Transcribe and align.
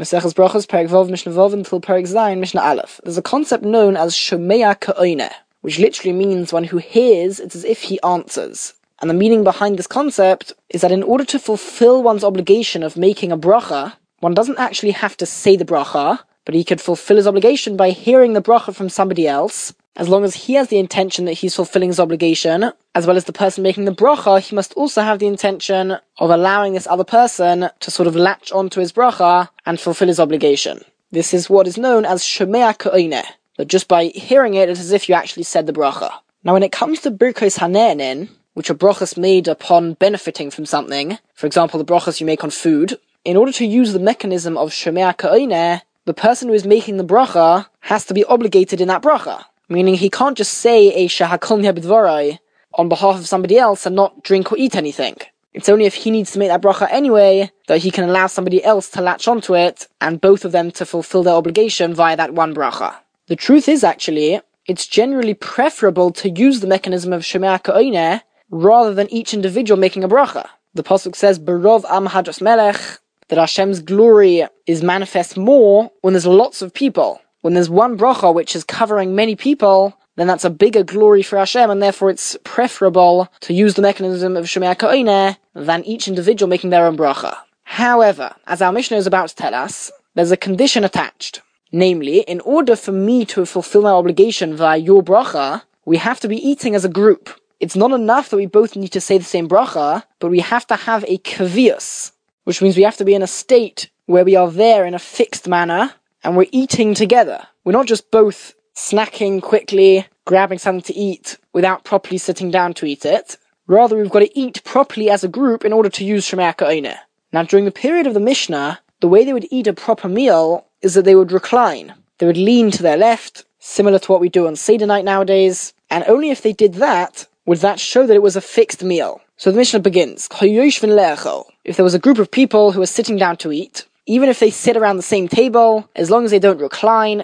Brachos, 0.00 0.66
Perek 0.66 0.88
Vov, 0.88 1.10
Mishnah 1.10 1.32
Vov, 1.32 1.52
until 1.52 1.80
Perek 1.80 2.38
Mishnah 2.38 2.60
Aleph. 2.60 3.00
There's 3.04 3.18
a 3.18 3.22
concept 3.22 3.64
known 3.64 3.96
as 3.96 4.14
Shomea 4.14 4.80
Ka'oine, 4.80 5.30
which 5.60 5.78
literally 5.78 6.12
means 6.12 6.52
one 6.52 6.64
who 6.64 6.78
hears, 6.78 7.38
it's 7.38 7.54
as 7.54 7.64
if 7.64 7.82
he 7.82 8.00
answers. 8.02 8.74
And 9.00 9.08
the 9.08 9.14
meaning 9.14 9.44
behind 9.44 9.78
this 9.78 9.86
concept 9.86 10.52
is 10.68 10.80
that 10.80 10.92
in 10.92 11.02
order 11.02 11.24
to 11.24 11.38
fulfill 11.38 12.02
one's 12.02 12.24
obligation 12.24 12.82
of 12.82 12.96
making 12.96 13.32
a 13.32 13.38
bracha, 13.38 13.94
one 14.20 14.34
doesn't 14.34 14.58
actually 14.58 14.92
have 14.92 15.16
to 15.18 15.26
say 15.26 15.56
the 15.56 15.64
bracha, 15.64 16.20
but 16.44 16.54
he 16.54 16.64
could 16.64 16.80
fulfill 16.80 17.16
his 17.16 17.26
obligation 17.26 17.76
by 17.76 17.90
hearing 17.90 18.32
the 18.32 18.42
bracha 18.42 18.74
from 18.74 18.88
somebody 18.88 19.26
else. 19.26 19.72
As 19.96 20.08
long 20.08 20.24
as 20.24 20.34
he 20.34 20.54
has 20.54 20.68
the 20.68 20.78
intention 20.78 21.24
that 21.24 21.34
he's 21.34 21.56
fulfilling 21.56 21.88
his 21.88 22.00
obligation, 22.00 22.72
as 22.94 23.06
well 23.06 23.16
as 23.16 23.24
the 23.24 23.32
person 23.32 23.62
making 23.62 23.84
the 23.84 23.94
bracha, 23.94 24.40
he 24.40 24.54
must 24.54 24.72
also 24.74 25.02
have 25.02 25.18
the 25.18 25.26
intention 25.26 25.96
of 26.18 26.30
allowing 26.30 26.72
this 26.72 26.86
other 26.86 27.04
person 27.04 27.68
to 27.80 27.90
sort 27.90 28.06
of 28.06 28.14
latch 28.14 28.52
onto 28.52 28.80
his 28.80 28.92
bracha 28.92 29.48
and 29.66 29.80
fulfill 29.80 30.08
his 30.08 30.20
obligation. 30.20 30.80
This 31.10 31.34
is 31.34 31.50
what 31.50 31.66
is 31.66 31.76
known 31.76 32.04
as 32.04 32.22
shomea 32.22 32.78
ka'oine, 32.78 33.24
that 33.58 33.68
just 33.68 33.88
by 33.88 34.06
hearing 34.06 34.54
it, 34.54 34.68
it's 34.68 34.80
as 34.80 34.92
if 34.92 35.08
you 35.08 35.14
actually 35.14 35.42
said 35.42 35.66
the 35.66 35.72
bracha. 35.72 36.12
Now 36.44 36.52
when 36.52 36.62
it 36.62 36.72
comes 36.72 37.00
to 37.00 37.10
birkos 37.10 37.58
hane'enin, 37.58 38.28
which 38.54 38.70
are 38.70 38.74
brachas 38.74 39.18
made 39.18 39.48
upon 39.48 39.94
benefiting 39.94 40.50
from 40.50 40.66
something, 40.66 41.18
for 41.34 41.46
example 41.46 41.78
the 41.78 41.92
brachas 41.92 42.20
you 42.20 42.26
make 42.26 42.44
on 42.44 42.50
food, 42.50 42.96
in 43.24 43.36
order 43.36 43.52
to 43.52 43.66
use 43.66 43.92
the 43.92 43.98
mechanism 43.98 44.56
of 44.56 44.70
shomea 44.70 45.16
ka'oine, 45.16 45.82
the 46.04 46.14
person 46.14 46.48
who 46.48 46.54
is 46.54 46.64
making 46.64 46.96
the 46.96 47.04
bracha 47.04 47.66
has 47.80 48.06
to 48.06 48.14
be 48.14 48.24
obligated 48.24 48.80
in 48.80 48.88
that 48.88 49.02
bracha. 49.02 49.44
Meaning 49.70 49.94
he 49.94 50.10
can't 50.10 50.36
just 50.36 50.54
say 50.54 50.92
a 50.92 51.06
shahakol 51.06 51.62
b'dvarai 51.72 52.40
on 52.74 52.88
behalf 52.88 53.16
of 53.16 53.28
somebody 53.28 53.56
else 53.56 53.86
and 53.86 53.94
not 53.94 54.22
drink 54.24 54.50
or 54.50 54.58
eat 54.58 54.74
anything. 54.74 55.16
It's 55.54 55.68
only 55.68 55.84
if 55.84 55.94
he 55.94 56.10
needs 56.10 56.32
to 56.32 56.40
make 56.40 56.48
that 56.48 56.60
bracha 56.60 56.88
anyway 56.90 57.50
that 57.68 57.78
he 57.78 57.92
can 57.92 58.08
allow 58.08 58.26
somebody 58.26 58.62
else 58.64 58.90
to 58.90 59.00
latch 59.00 59.28
onto 59.28 59.54
it 59.54 59.86
and 60.00 60.20
both 60.20 60.44
of 60.44 60.50
them 60.50 60.72
to 60.72 60.84
fulfill 60.84 61.22
their 61.22 61.34
obligation 61.34 61.94
via 61.94 62.16
that 62.16 62.34
one 62.34 62.52
bracha. 62.52 62.96
The 63.28 63.36
truth 63.36 63.68
is 63.68 63.84
actually, 63.84 64.40
it's 64.66 64.88
generally 64.88 65.34
preferable 65.34 66.10
to 66.12 66.30
use 66.30 66.60
the 66.60 66.66
mechanism 66.66 67.12
of 67.12 67.22
Shemea 67.22 67.62
Ka'oine 67.62 68.22
rather 68.50 68.92
than 68.92 69.12
each 69.12 69.32
individual 69.32 69.78
making 69.78 70.02
a 70.02 70.08
bracha. 70.08 70.48
The 70.74 70.82
Pasuk 70.82 71.14
says, 71.14 71.38
Barov 71.38 71.84
Am 71.88 72.06
Hadras 72.08 72.42
Melech, 72.42 72.80
that 73.28 73.38
Hashem's 73.38 73.80
glory 73.80 74.46
is 74.66 74.82
manifest 74.82 75.36
more 75.36 75.90
when 76.00 76.12
there's 76.14 76.26
lots 76.26 76.60
of 76.60 76.74
people. 76.74 77.20
When 77.42 77.54
there's 77.54 77.70
one 77.70 77.96
bracha 77.96 78.34
which 78.34 78.54
is 78.54 78.64
covering 78.64 79.14
many 79.14 79.34
people, 79.34 79.96
then 80.16 80.26
that's 80.26 80.44
a 80.44 80.50
bigger 80.50 80.82
glory 80.82 81.22
for 81.22 81.38
Hashem, 81.38 81.70
and 81.70 81.82
therefore 81.82 82.10
it's 82.10 82.36
preferable 82.44 83.28
to 83.40 83.54
use 83.54 83.74
the 83.74 83.82
mechanism 83.82 84.36
of 84.36 84.44
Shemea 84.44 84.76
Ka'oine 84.78 85.36
than 85.54 85.84
each 85.84 86.06
individual 86.06 86.50
making 86.50 86.68
their 86.68 86.84
own 86.84 86.98
bracha. 86.98 87.36
However, 87.64 88.34
as 88.46 88.60
our 88.60 88.72
Mishnah 88.72 88.98
is 88.98 89.06
about 89.06 89.30
to 89.30 89.36
tell 89.36 89.54
us, 89.54 89.90
there's 90.14 90.32
a 90.32 90.36
condition 90.36 90.84
attached. 90.84 91.40
Namely, 91.72 92.20
in 92.22 92.40
order 92.40 92.76
for 92.76 92.92
me 92.92 93.24
to 93.26 93.46
fulfill 93.46 93.82
my 93.82 93.90
obligation 93.90 94.54
via 94.54 94.76
your 94.76 95.02
bracha, 95.02 95.62
we 95.86 95.96
have 95.96 96.20
to 96.20 96.28
be 96.28 96.36
eating 96.36 96.74
as 96.74 96.84
a 96.84 96.88
group. 96.88 97.30
It's 97.60 97.76
not 97.76 97.92
enough 97.92 98.28
that 98.28 98.36
we 98.36 98.46
both 98.46 98.76
need 98.76 98.92
to 98.92 99.00
say 99.00 99.16
the 99.16 99.24
same 99.24 99.48
bracha, 99.48 100.02
but 100.18 100.30
we 100.30 100.40
have 100.40 100.66
to 100.66 100.76
have 100.76 101.04
a 101.06 101.18
kavius, 101.18 102.12
which 102.44 102.60
means 102.60 102.76
we 102.76 102.82
have 102.82 102.96
to 102.96 103.04
be 103.04 103.14
in 103.14 103.22
a 103.22 103.26
state 103.26 103.88
where 104.06 104.24
we 104.24 104.34
are 104.36 104.50
there 104.50 104.84
in 104.84 104.94
a 104.94 104.98
fixed 104.98 105.46
manner, 105.46 105.94
and 106.22 106.36
we're 106.36 106.46
eating 106.52 106.94
together. 106.94 107.46
We're 107.64 107.72
not 107.72 107.86
just 107.86 108.10
both 108.10 108.54
snacking 108.74 109.42
quickly, 109.42 110.06
grabbing 110.24 110.58
something 110.58 110.82
to 110.82 110.98
eat 110.98 111.38
without 111.52 111.84
properly 111.84 112.18
sitting 112.18 112.50
down 112.50 112.74
to 112.74 112.86
eat 112.86 113.04
it. 113.04 113.36
Rather, 113.66 113.96
we've 113.96 114.10
got 114.10 114.20
to 114.20 114.38
eat 114.38 114.64
properly 114.64 115.10
as 115.10 115.22
a 115.22 115.28
group 115.28 115.64
in 115.64 115.72
order 115.72 115.88
to 115.90 116.04
use 116.04 116.26
Shemaya 116.26 116.56
Ka'oine. 116.56 116.96
Now, 117.32 117.42
during 117.44 117.64
the 117.64 117.70
period 117.70 118.06
of 118.06 118.14
the 118.14 118.20
Mishnah, 118.20 118.80
the 119.00 119.08
way 119.08 119.24
they 119.24 119.32
would 119.32 119.46
eat 119.50 119.66
a 119.66 119.72
proper 119.72 120.08
meal 120.08 120.66
is 120.82 120.94
that 120.94 121.04
they 121.04 121.14
would 121.14 121.32
recline. 121.32 121.94
They 122.18 122.26
would 122.26 122.36
lean 122.36 122.70
to 122.72 122.82
their 122.82 122.96
left, 122.96 123.44
similar 123.60 123.98
to 123.98 124.12
what 124.12 124.20
we 124.20 124.28
do 124.28 124.46
on 124.46 124.56
Seder 124.56 124.86
night 124.86 125.04
nowadays, 125.04 125.72
and 125.88 126.04
only 126.06 126.30
if 126.30 126.42
they 126.42 126.52
did 126.52 126.74
that 126.74 127.26
would 127.46 127.58
that 127.58 127.80
show 127.80 128.06
that 128.06 128.14
it 128.14 128.22
was 128.22 128.36
a 128.36 128.40
fixed 128.40 128.82
meal. 128.82 129.20
So 129.36 129.50
the 129.50 129.56
Mishnah 129.56 129.80
begins, 129.80 130.28
If 130.30 131.76
there 131.76 131.84
was 131.84 131.94
a 131.94 131.98
group 131.98 132.18
of 132.18 132.30
people 132.30 132.72
who 132.72 132.80
were 132.80 132.86
sitting 132.86 133.16
down 133.16 133.36
to 133.38 133.52
eat, 133.52 133.86
even 134.10 134.28
if 134.28 134.40
they 134.40 134.50
sit 134.50 134.76
around 134.76 134.96
the 134.96 135.04
same 135.14 135.28
table, 135.28 135.88
as 135.94 136.10
long 136.10 136.24
as 136.24 136.32
they 136.32 136.40
don't 136.40 136.58
recline, 136.58 137.22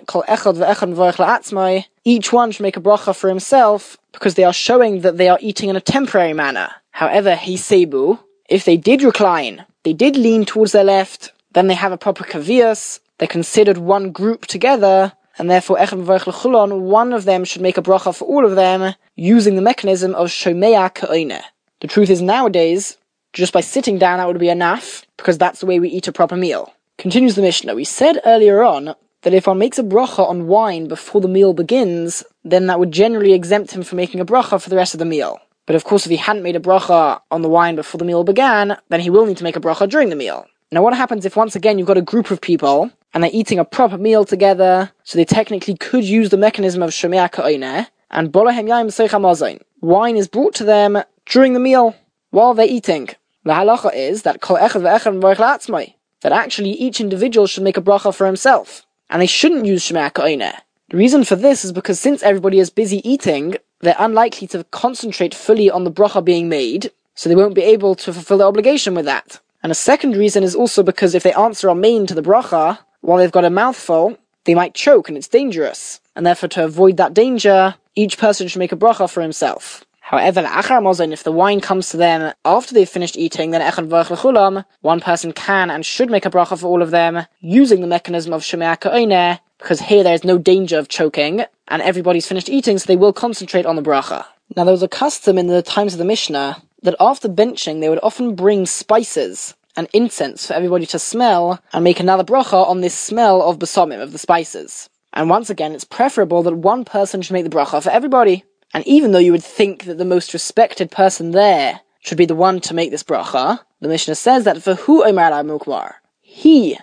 each 2.05 2.33
one 2.33 2.53
should 2.53 2.63
make 2.63 2.77
a 2.77 2.81
bracha 2.81 3.13
for 3.13 3.29
himself, 3.29 3.99
because 4.13 4.37
they 4.37 4.45
are 4.45 4.53
showing 4.53 5.01
that 5.01 5.17
they 5.17 5.29
are 5.29 5.39
eating 5.41 5.69
in 5.69 5.75
a 5.75 5.81
temporary 5.81 6.33
manner. 6.33 6.71
However, 6.93 7.35
Hisebu, 7.35 8.21
if 8.49 8.65
they 8.65 8.77
did 8.77 9.03
recline, 9.03 9.67
they 9.83 9.95
did 9.95 10.17
lean 10.17 10.45
towards 10.45 10.71
their 10.71 10.85
left, 10.85 11.33
then 11.55 11.67
they 11.67 11.75
have 11.75 11.91
a 11.91 11.99
proper 11.99 12.23
kavias, 12.23 13.01
they're 13.19 13.27
considered 13.27 13.79
one 13.79 14.13
group 14.13 14.47
together, 14.47 15.13
and 15.39 15.51
therefore 15.51 15.79
one 15.79 17.13
of 17.13 17.25
them 17.25 17.45
should 17.45 17.63
make 17.63 17.79
a 17.79 17.83
bracha 17.83 18.15
for 18.15 18.29
all 18.29 18.47
of 18.47 18.55
them, 18.55 18.95
using 19.17 19.57
the 19.57 19.69
mechanism 19.71 20.15
of 20.15 20.29
shomea 20.29 20.95
ka'oine. 20.95 21.43
The 21.81 21.89
truth 21.89 22.11
is 22.11 22.23
nowadays, 22.23 22.97
just 23.33 23.53
by 23.53 23.61
sitting 23.61 23.99
down 23.99 24.19
that 24.19 24.29
would 24.29 24.39
be 24.39 24.49
enough, 24.49 25.05
because 25.17 25.37
that's 25.37 25.59
the 25.59 25.67
way 25.67 25.81
we 25.81 25.89
eat 25.89 26.07
a 26.07 26.13
proper 26.13 26.37
meal. 26.37 26.73
Continues 26.99 27.35
the 27.35 27.43
Mishnah, 27.43 27.75
we 27.75 27.85
said 27.85 28.21
earlier 28.25 28.63
on 28.63 28.95
that 29.21 29.35
if 29.35 29.47
one 29.47 29.59
makes 29.59 29.79
a 29.79 29.83
bracha 29.83 30.27
on 30.27 30.47
wine 30.47 30.89
before 30.89 31.21
the 31.21 31.29
meal 31.29 31.53
begins, 31.53 32.25
then 32.43 32.69
that 32.69 32.79
would 32.79 32.91
generally 32.91 33.35
exempt 33.35 33.73
him 33.73 33.83
from 33.83 33.97
making 33.97 34.19
a 34.19 34.25
bracha 34.25 34.61
for 34.61 34.71
the 34.71 34.77
rest 34.77 34.95
of 34.95 34.99
the 34.99 35.05
meal. 35.05 35.39
But 35.67 35.77
of 35.77 35.85
course, 35.85 36.07
if 36.07 36.11
he 36.11 36.17
hadn't 36.17 36.43
made 36.43 36.57
a 36.57 36.61
bracha 36.61 37.21
on 37.31 37.43
the 37.43 37.51
wine 37.51 37.77
before 37.77 37.99
the 37.99 38.07
meal 38.07 38.25
began, 38.25 38.79
then 38.89 39.01
he 39.01 39.11
will 39.11 39.27
need 39.27 39.37
to 39.37 39.45
make 39.45 39.57
a 39.57 39.61
bracha 39.61 39.87
during 39.91 40.09
the 40.09 40.17
meal. 40.17 40.47
Now, 40.73 40.83
what 40.83 40.97
happens 40.97 41.27
if 41.27 41.37
once 41.37 41.55
again 41.55 41.79
you've 41.79 41.87
got 41.87 41.99
a 41.99 42.03
group 42.03 42.31
of 42.31 42.41
people 42.41 42.91
and 43.13 43.23
they're 43.23 43.31
eating 43.33 43.59
a 43.59 43.65
proper 43.65 43.99
meal 43.99 44.25
together, 44.25 44.91
so 45.05 45.19
they 45.19 45.27
technically 45.27 45.77
could 45.77 46.05
use 46.05 46.31
the 46.31 46.39
mechanism 46.39 46.83
of 46.83 46.91
Shemea 46.91 47.31
Ka'oineh, 47.31 47.89
and 48.11 48.33
Bolahem 48.33 48.69
Yaim 48.69 48.87
Seicha 48.87 49.61
Wine 49.83 50.17
is 50.17 50.29
brought 50.29 50.55
to 50.55 50.65
them 50.65 51.03
during 51.27 51.53
the 51.53 51.61
meal, 51.61 51.95
while 52.31 52.55
they're 52.55 52.67
eating. 52.67 53.09
The 53.45 53.53
halacha 53.53 53.95
is 53.95 54.23
that 54.23 54.41
Kol 54.41 54.57
Echad 54.57 54.83
Ve'echad 54.83 55.96
that 56.27 56.33
actually 56.33 56.73
each 56.73 57.01
individual 57.01 57.47
should 57.47 57.63
make 57.63 57.77
a 57.77 57.81
bracha 57.81 58.13
for 58.13 58.27
himself, 58.27 58.85
and 59.09 59.23
they 59.23 59.27
shouldn't 59.27 59.65
use 59.65 59.85
Shemea 59.85 60.13
Ka'oineh. 60.13 60.57
The 60.91 60.97
reason 60.97 61.23
for 61.23 61.37
this 61.37 61.65
is 61.65 61.71
because 61.71 62.01
since 62.01 62.21
everybody 62.21 62.59
is 62.59 62.69
busy 62.69 62.99
eating, 63.09 63.55
they're 63.79 63.95
unlikely 63.97 64.49
to 64.49 64.65
concentrate 64.73 65.37
fully 65.37 65.71
on 65.71 65.85
the 65.85 65.93
bracha 65.93 66.25
being 66.25 66.49
made, 66.49 66.91
so 67.15 67.29
they 67.29 67.37
won't 67.37 67.55
be 67.55 67.63
able 67.63 67.95
to 67.95 68.13
fulfill 68.13 68.39
their 68.39 68.49
obligation 68.49 68.93
with 68.97 69.05
that. 69.05 69.39
And 69.63 69.71
a 69.71 69.77
second 69.77 70.17
reason 70.17 70.43
is 70.43 70.57
also 70.57 70.83
because 70.83 71.15
if 71.15 71.23
they 71.23 71.33
answer 71.33 71.71
Amen 71.71 72.09
to 72.09 72.15
the 72.15 72.23
bracha, 72.23 72.81
while 73.03 73.19
they've 73.19 73.31
got 73.31 73.45
a 73.45 73.51
mouthful, 73.51 74.19
they 74.47 74.57
might 74.57 74.75
choke 74.75 75.09
and 75.09 75.17
it's 75.17 75.29
dangerous. 75.29 76.01
And 76.17 76.27
therefore 76.27 76.49
to 76.49 76.65
avoid 76.65 76.97
that 76.97 77.15
danger, 77.15 77.77
each 77.95 78.19
person 78.19 78.49
should 78.49 78.59
make 78.59 78.73
a 78.73 78.77
bracha 78.77 79.09
for 79.09 79.23
himself. 79.23 79.85
However, 80.07 80.39
in 80.39 80.47
Akramazan, 80.47 81.13
if 81.13 81.25
the 81.25 81.33
wine 81.33 81.61
comes 81.61 81.89
to 81.89 81.97
them 81.97 82.33
after 82.45 82.73
they've 82.73 82.89
finished 82.89 83.17
eating, 83.17 83.51
then 83.51 83.61
echad 83.61 83.89
ve'golam, 83.89 84.65
one 84.81 85.01
person 85.01 85.33
can 85.33 85.69
and 85.69 85.85
should 85.85 86.13
make 86.13 86.25
a 86.25 86.31
bracha 86.31 86.57
for 86.61 86.69
all 86.69 86.81
of 86.81 86.93
them, 86.93 87.27
using 87.41 87.81
the 87.81 87.89
mechanism 87.89 88.33
of 88.33 88.43
Shemea 88.43 88.79
Ka'oineh, 88.79 89.41
because 89.59 89.81
here 89.81 90.05
there 90.05 90.15
is 90.15 90.23
no 90.23 90.39
danger 90.39 90.79
of 90.79 90.87
choking, 90.87 91.45
and 91.67 91.83
everybody's 91.83 92.29
finished 92.29 92.49
eating, 92.49 92.79
so 92.79 92.87
they 92.87 92.95
will 92.95 93.13
concentrate 93.13 93.67
on 93.67 93.75
the 93.75 93.83
bracha. 93.83 94.25
Now 94.57 94.63
there 94.63 94.71
was 94.71 94.85
a 94.85 94.87
custom 94.87 95.39
in 95.39 95.49
the 95.49 95.61
times 95.61 95.95
of 95.95 95.99
the 95.99 96.05
Mishnah 96.05 96.63
that 96.83 96.95
after 97.01 97.29
benching 97.29 97.81
they 97.81 97.89
would 97.89 97.99
often 98.01 98.37
bring 98.37 98.65
spices 98.65 99.57
and 99.77 99.89
incense 99.93 100.47
for 100.47 100.55
everybody 100.55 100.87
to 100.87 101.01
smell 101.01 101.61
and 101.73 101.83
make 101.83 101.99
another 101.99 102.23
bracha 102.23 102.65
on 102.65 102.81
this 102.81 102.95
smell 102.95 103.43
of 103.43 103.59
basomim, 103.59 104.01
of 104.01 104.13
the 104.13 104.19
spices. 104.19 104.89
And 105.13 105.29
once 105.29 105.51
again, 105.51 105.73
it's 105.73 105.83
preferable 105.83 106.45
that 106.45 106.55
one 106.55 106.85
person 106.85 107.23
should 107.23 107.33
make 107.33 107.43
the 107.43 107.51
bracha 107.51 107.83
for 107.83 107.91
everybody. 107.91 108.45
And 108.75 108.87
even 108.87 109.13
though 109.13 109.19
you 109.19 109.33
would 109.33 109.45
think 109.45 109.85
that 109.85 109.99
the 109.99 110.05
most 110.05 110.33
respected 110.33 110.91
person 110.91 111.31
there 111.31 111.81
should 112.01 112.19
be 112.19 112.27
the 112.27 112.35
one 112.35 112.61
to 112.61 112.75
make 112.75 112.91
this 112.91 113.03
bracha, 113.03 113.61
the 113.81 113.89
Mishnah 113.89 114.15
says 114.15 114.45
that 114.45 114.63
for 114.63 114.75
who 114.75 115.05
Omar 115.05 115.33
al 115.33 115.45
Mukmar, 115.45 115.95
he, 116.21 116.79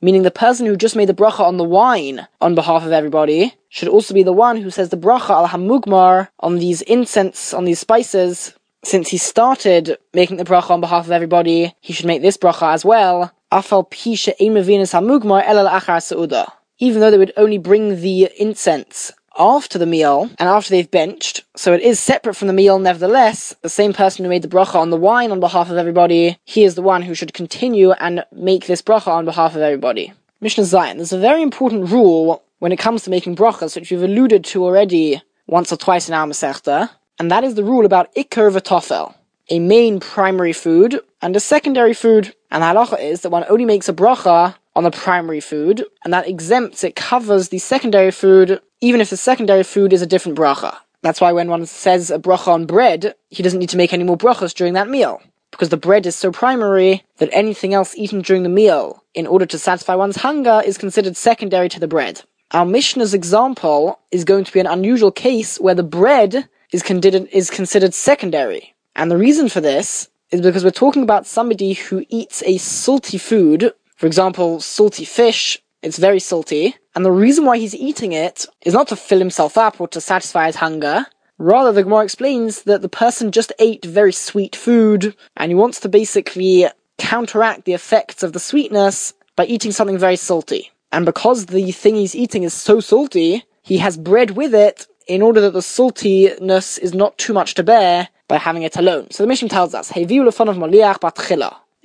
meaning 0.00 0.22
the 0.22 0.30
person 0.30 0.66
who 0.66 0.76
just 0.76 0.96
made 0.96 1.08
the 1.08 1.14
bracha 1.14 1.40
on 1.40 1.56
the 1.56 1.64
wine 1.64 2.26
on 2.40 2.54
behalf 2.54 2.84
of 2.84 2.92
everybody, 2.92 3.54
should 3.68 3.88
also 3.88 4.14
be 4.14 4.22
the 4.22 4.32
one 4.32 4.56
who 4.56 4.70
says 4.70 4.88
the 4.90 4.96
bracha 4.96 5.30
al 5.30 5.48
hamugmar 5.48 6.28
on 6.40 6.56
these 6.56 6.82
incense, 6.82 7.54
on 7.54 7.64
these 7.64 7.80
spices, 7.80 8.54
since 8.86 9.08
he 9.08 9.18
started 9.18 9.98
making 10.14 10.36
the 10.36 10.44
bracha 10.44 10.70
on 10.70 10.80
behalf 10.80 11.06
of 11.06 11.10
everybody, 11.10 11.74
he 11.80 11.92
should 11.92 12.06
make 12.06 12.22
this 12.22 12.36
bracha 12.36 12.72
as 12.72 12.84
well. 12.84 13.32
Afal 13.50 13.90
pisha 13.90 14.32
hamugmar 14.38 15.44
achar. 15.44 16.52
Even 16.78 17.00
though 17.00 17.10
they 17.10 17.18
would 17.18 17.32
only 17.36 17.58
bring 17.58 18.00
the 18.00 18.30
incense 18.38 19.12
after 19.38 19.78
the 19.78 19.86
meal 19.86 20.30
and 20.38 20.48
after 20.48 20.70
they've 20.70 20.90
benched, 20.90 21.44
so 21.56 21.72
it 21.72 21.82
is 21.82 21.98
separate 22.00 22.34
from 22.34 22.48
the 22.48 22.54
meal 22.54 22.78
nevertheless, 22.78 23.54
the 23.62 23.68
same 23.68 23.92
person 23.92 24.24
who 24.24 24.28
made 24.28 24.42
the 24.42 24.48
bracha 24.48 24.76
on 24.76 24.90
the 24.90 24.96
wine 24.96 25.30
on 25.30 25.40
behalf 25.40 25.70
of 25.70 25.76
everybody, 25.76 26.38
he 26.44 26.64
is 26.64 26.74
the 26.74 26.82
one 26.82 27.02
who 27.02 27.14
should 27.14 27.34
continue 27.34 27.92
and 27.92 28.24
make 28.32 28.66
this 28.66 28.82
bracha 28.82 29.08
on 29.08 29.24
behalf 29.24 29.54
of 29.54 29.62
everybody. 29.62 30.12
Mishnah 30.40 30.64
Zayin, 30.64 30.96
there's 30.96 31.12
a 31.12 31.18
very 31.18 31.42
important 31.42 31.90
rule 31.90 32.42
when 32.58 32.72
it 32.72 32.78
comes 32.78 33.02
to 33.02 33.10
making 33.10 33.36
brachas, 33.36 33.74
which 33.74 33.90
we've 33.90 34.02
alluded 34.02 34.44
to 34.44 34.64
already 34.64 35.22
once 35.46 35.72
or 35.72 35.76
twice 35.76 36.08
in 36.08 36.14
our 36.14 36.26
Masechta, 36.26 36.90
and 37.18 37.30
that 37.30 37.44
is 37.44 37.54
the 37.54 37.64
rule 37.64 37.86
about 37.86 38.14
ikar 38.14 38.50
v'tofel, 38.50 39.14
a 39.50 39.58
main 39.58 40.00
primary 40.00 40.52
food 40.52 41.00
and 41.22 41.34
a 41.36 41.40
secondary 41.40 41.94
food. 41.94 42.34
And 42.50 42.62
the 42.62 42.66
halacha 42.66 43.00
is 43.00 43.22
that 43.22 43.30
one 43.30 43.44
only 43.48 43.64
makes 43.64 43.88
a 43.88 43.92
bracha 43.92 44.54
on 44.74 44.84
the 44.84 44.90
primary 44.90 45.40
food, 45.40 45.84
and 46.04 46.12
that 46.12 46.28
exempts, 46.28 46.84
it 46.84 46.94
covers 46.94 47.48
the 47.48 47.58
secondary 47.58 48.10
food, 48.10 48.60
even 48.80 49.00
if 49.00 49.10
the 49.10 49.16
secondary 49.16 49.62
food 49.62 49.92
is 49.92 50.02
a 50.02 50.06
different 50.06 50.38
bracha. 50.38 50.76
That's 51.02 51.20
why 51.20 51.32
when 51.32 51.48
one 51.48 51.66
says 51.66 52.10
a 52.10 52.18
bracha 52.18 52.48
on 52.48 52.66
bread, 52.66 53.14
he 53.30 53.42
doesn't 53.42 53.58
need 53.58 53.70
to 53.70 53.76
make 53.76 53.92
any 53.92 54.04
more 54.04 54.18
brachas 54.18 54.54
during 54.54 54.74
that 54.74 54.88
meal. 54.88 55.22
Because 55.50 55.68
the 55.68 55.76
bread 55.76 56.04
is 56.06 56.16
so 56.16 56.32
primary 56.32 57.04
that 57.18 57.30
anything 57.32 57.72
else 57.72 57.96
eaten 57.96 58.20
during 58.20 58.42
the 58.42 58.48
meal, 58.48 59.02
in 59.14 59.26
order 59.26 59.46
to 59.46 59.58
satisfy 59.58 59.94
one's 59.94 60.16
hunger, 60.16 60.62
is 60.64 60.76
considered 60.76 61.16
secondary 61.16 61.68
to 61.70 61.80
the 61.80 61.88
bread. 61.88 62.22
Our 62.50 62.66
Mishnah's 62.66 63.14
example 63.14 63.98
is 64.10 64.24
going 64.24 64.44
to 64.44 64.52
be 64.52 64.60
an 64.60 64.66
unusual 64.66 65.10
case 65.10 65.58
where 65.58 65.74
the 65.74 65.82
bread 65.82 66.48
is 66.72 66.82
considered, 66.82 67.28
is 67.32 67.50
considered 67.50 67.94
secondary. 67.94 68.74
And 68.94 69.10
the 69.10 69.16
reason 69.16 69.48
for 69.48 69.60
this 69.60 70.08
is 70.30 70.40
because 70.40 70.64
we're 70.64 70.70
talking 70.70 71.02
about 71.02 71.26
somebody 71.26 71.74
who 71.74 72.04
eats 72.08 72.42
a 72.44 72.58
salty 72.58 73.18
food, 73.18 73.72
for 73.96 74.06
example, 74.06 74.60
salty 74.60 75.04
fish, 75.04 75.62
it's 75.86 75.98
very 75.98 76.18
salty, 76.18 76.74
and 76.96 77.04
the 77.04 77.12
reason 77.12 77.44
why 77.44 77.58
he's 77.58 77.74
eating 77.74 78.12
it 78.12 78.44
is 78.62 78.74
not 78.74 78.88
to 78.88 78.96
fill 78.96 79.20
himself 79.20 79.56
up 79.56 79.80
or 79.80 79.86
to 79.88 80.00
satisfy 80.00 80.46
his 80.46 80.56
hunger. 80.56 81.06
Rather, 81.38 81.70
the 81.70 81.84
Gemara 81.84 82.02
explains 82.02 82.62
that 82.62 82.82
the 82.82 82.88
person 82.88 83.30
just 83.30 83.52
ate 83.60 83.84
very 83.84 84.12
sweet 84.12 84.56
food, 84.56 85.14
and 85.36 85.52
he 85.52 85.54
wants 85.54 85.78
to 85.80 85.88
basically 85.88 86.66
counteract 86.98 87.66
the 87.66 87.72
effects 87.72 88.24
of 88.24 88.32
the 88.32 88.40
sweetness 88.40 89.14
by 89.36 89.46
eating 89.46 89.70
something 89.70 89.96
very 89.96 90.16
salty. 90.16 90.72
And 90.90 91.06
because 91.06 91.46
the 91.46 91.70
thing 91.70 91.94
he's 91.94 92.16
eating 92.16 92.42
is 92.42 92.52
so 92.52 92.80
salty, 92.80 93.44
he 93.62 93.78
has 93.78 93.96
bread 93.96 94.32
with 94.32 94.54
it 94.54 94.88
in 95.06 95.22
order 95.22 95.40
that 95.42 95.52
the 95.52 95.60
saltiness 95.60 96.80
is 96.80 96.94
not 96.94 97.16
too 97.16 97.32
much 97.32 97.54
to 97.54 97.62
bear 97.62 98.08
by 98.26 98.38
having 98.38 98.64
it 98.64 98.76
alone. 98.76 99.10
So 99.12 99.22
the 99.22 99.28
Mishnah 99.28 99.50
tells 99.50 99.72
us, 99.72 99.92
If 99.94 100.08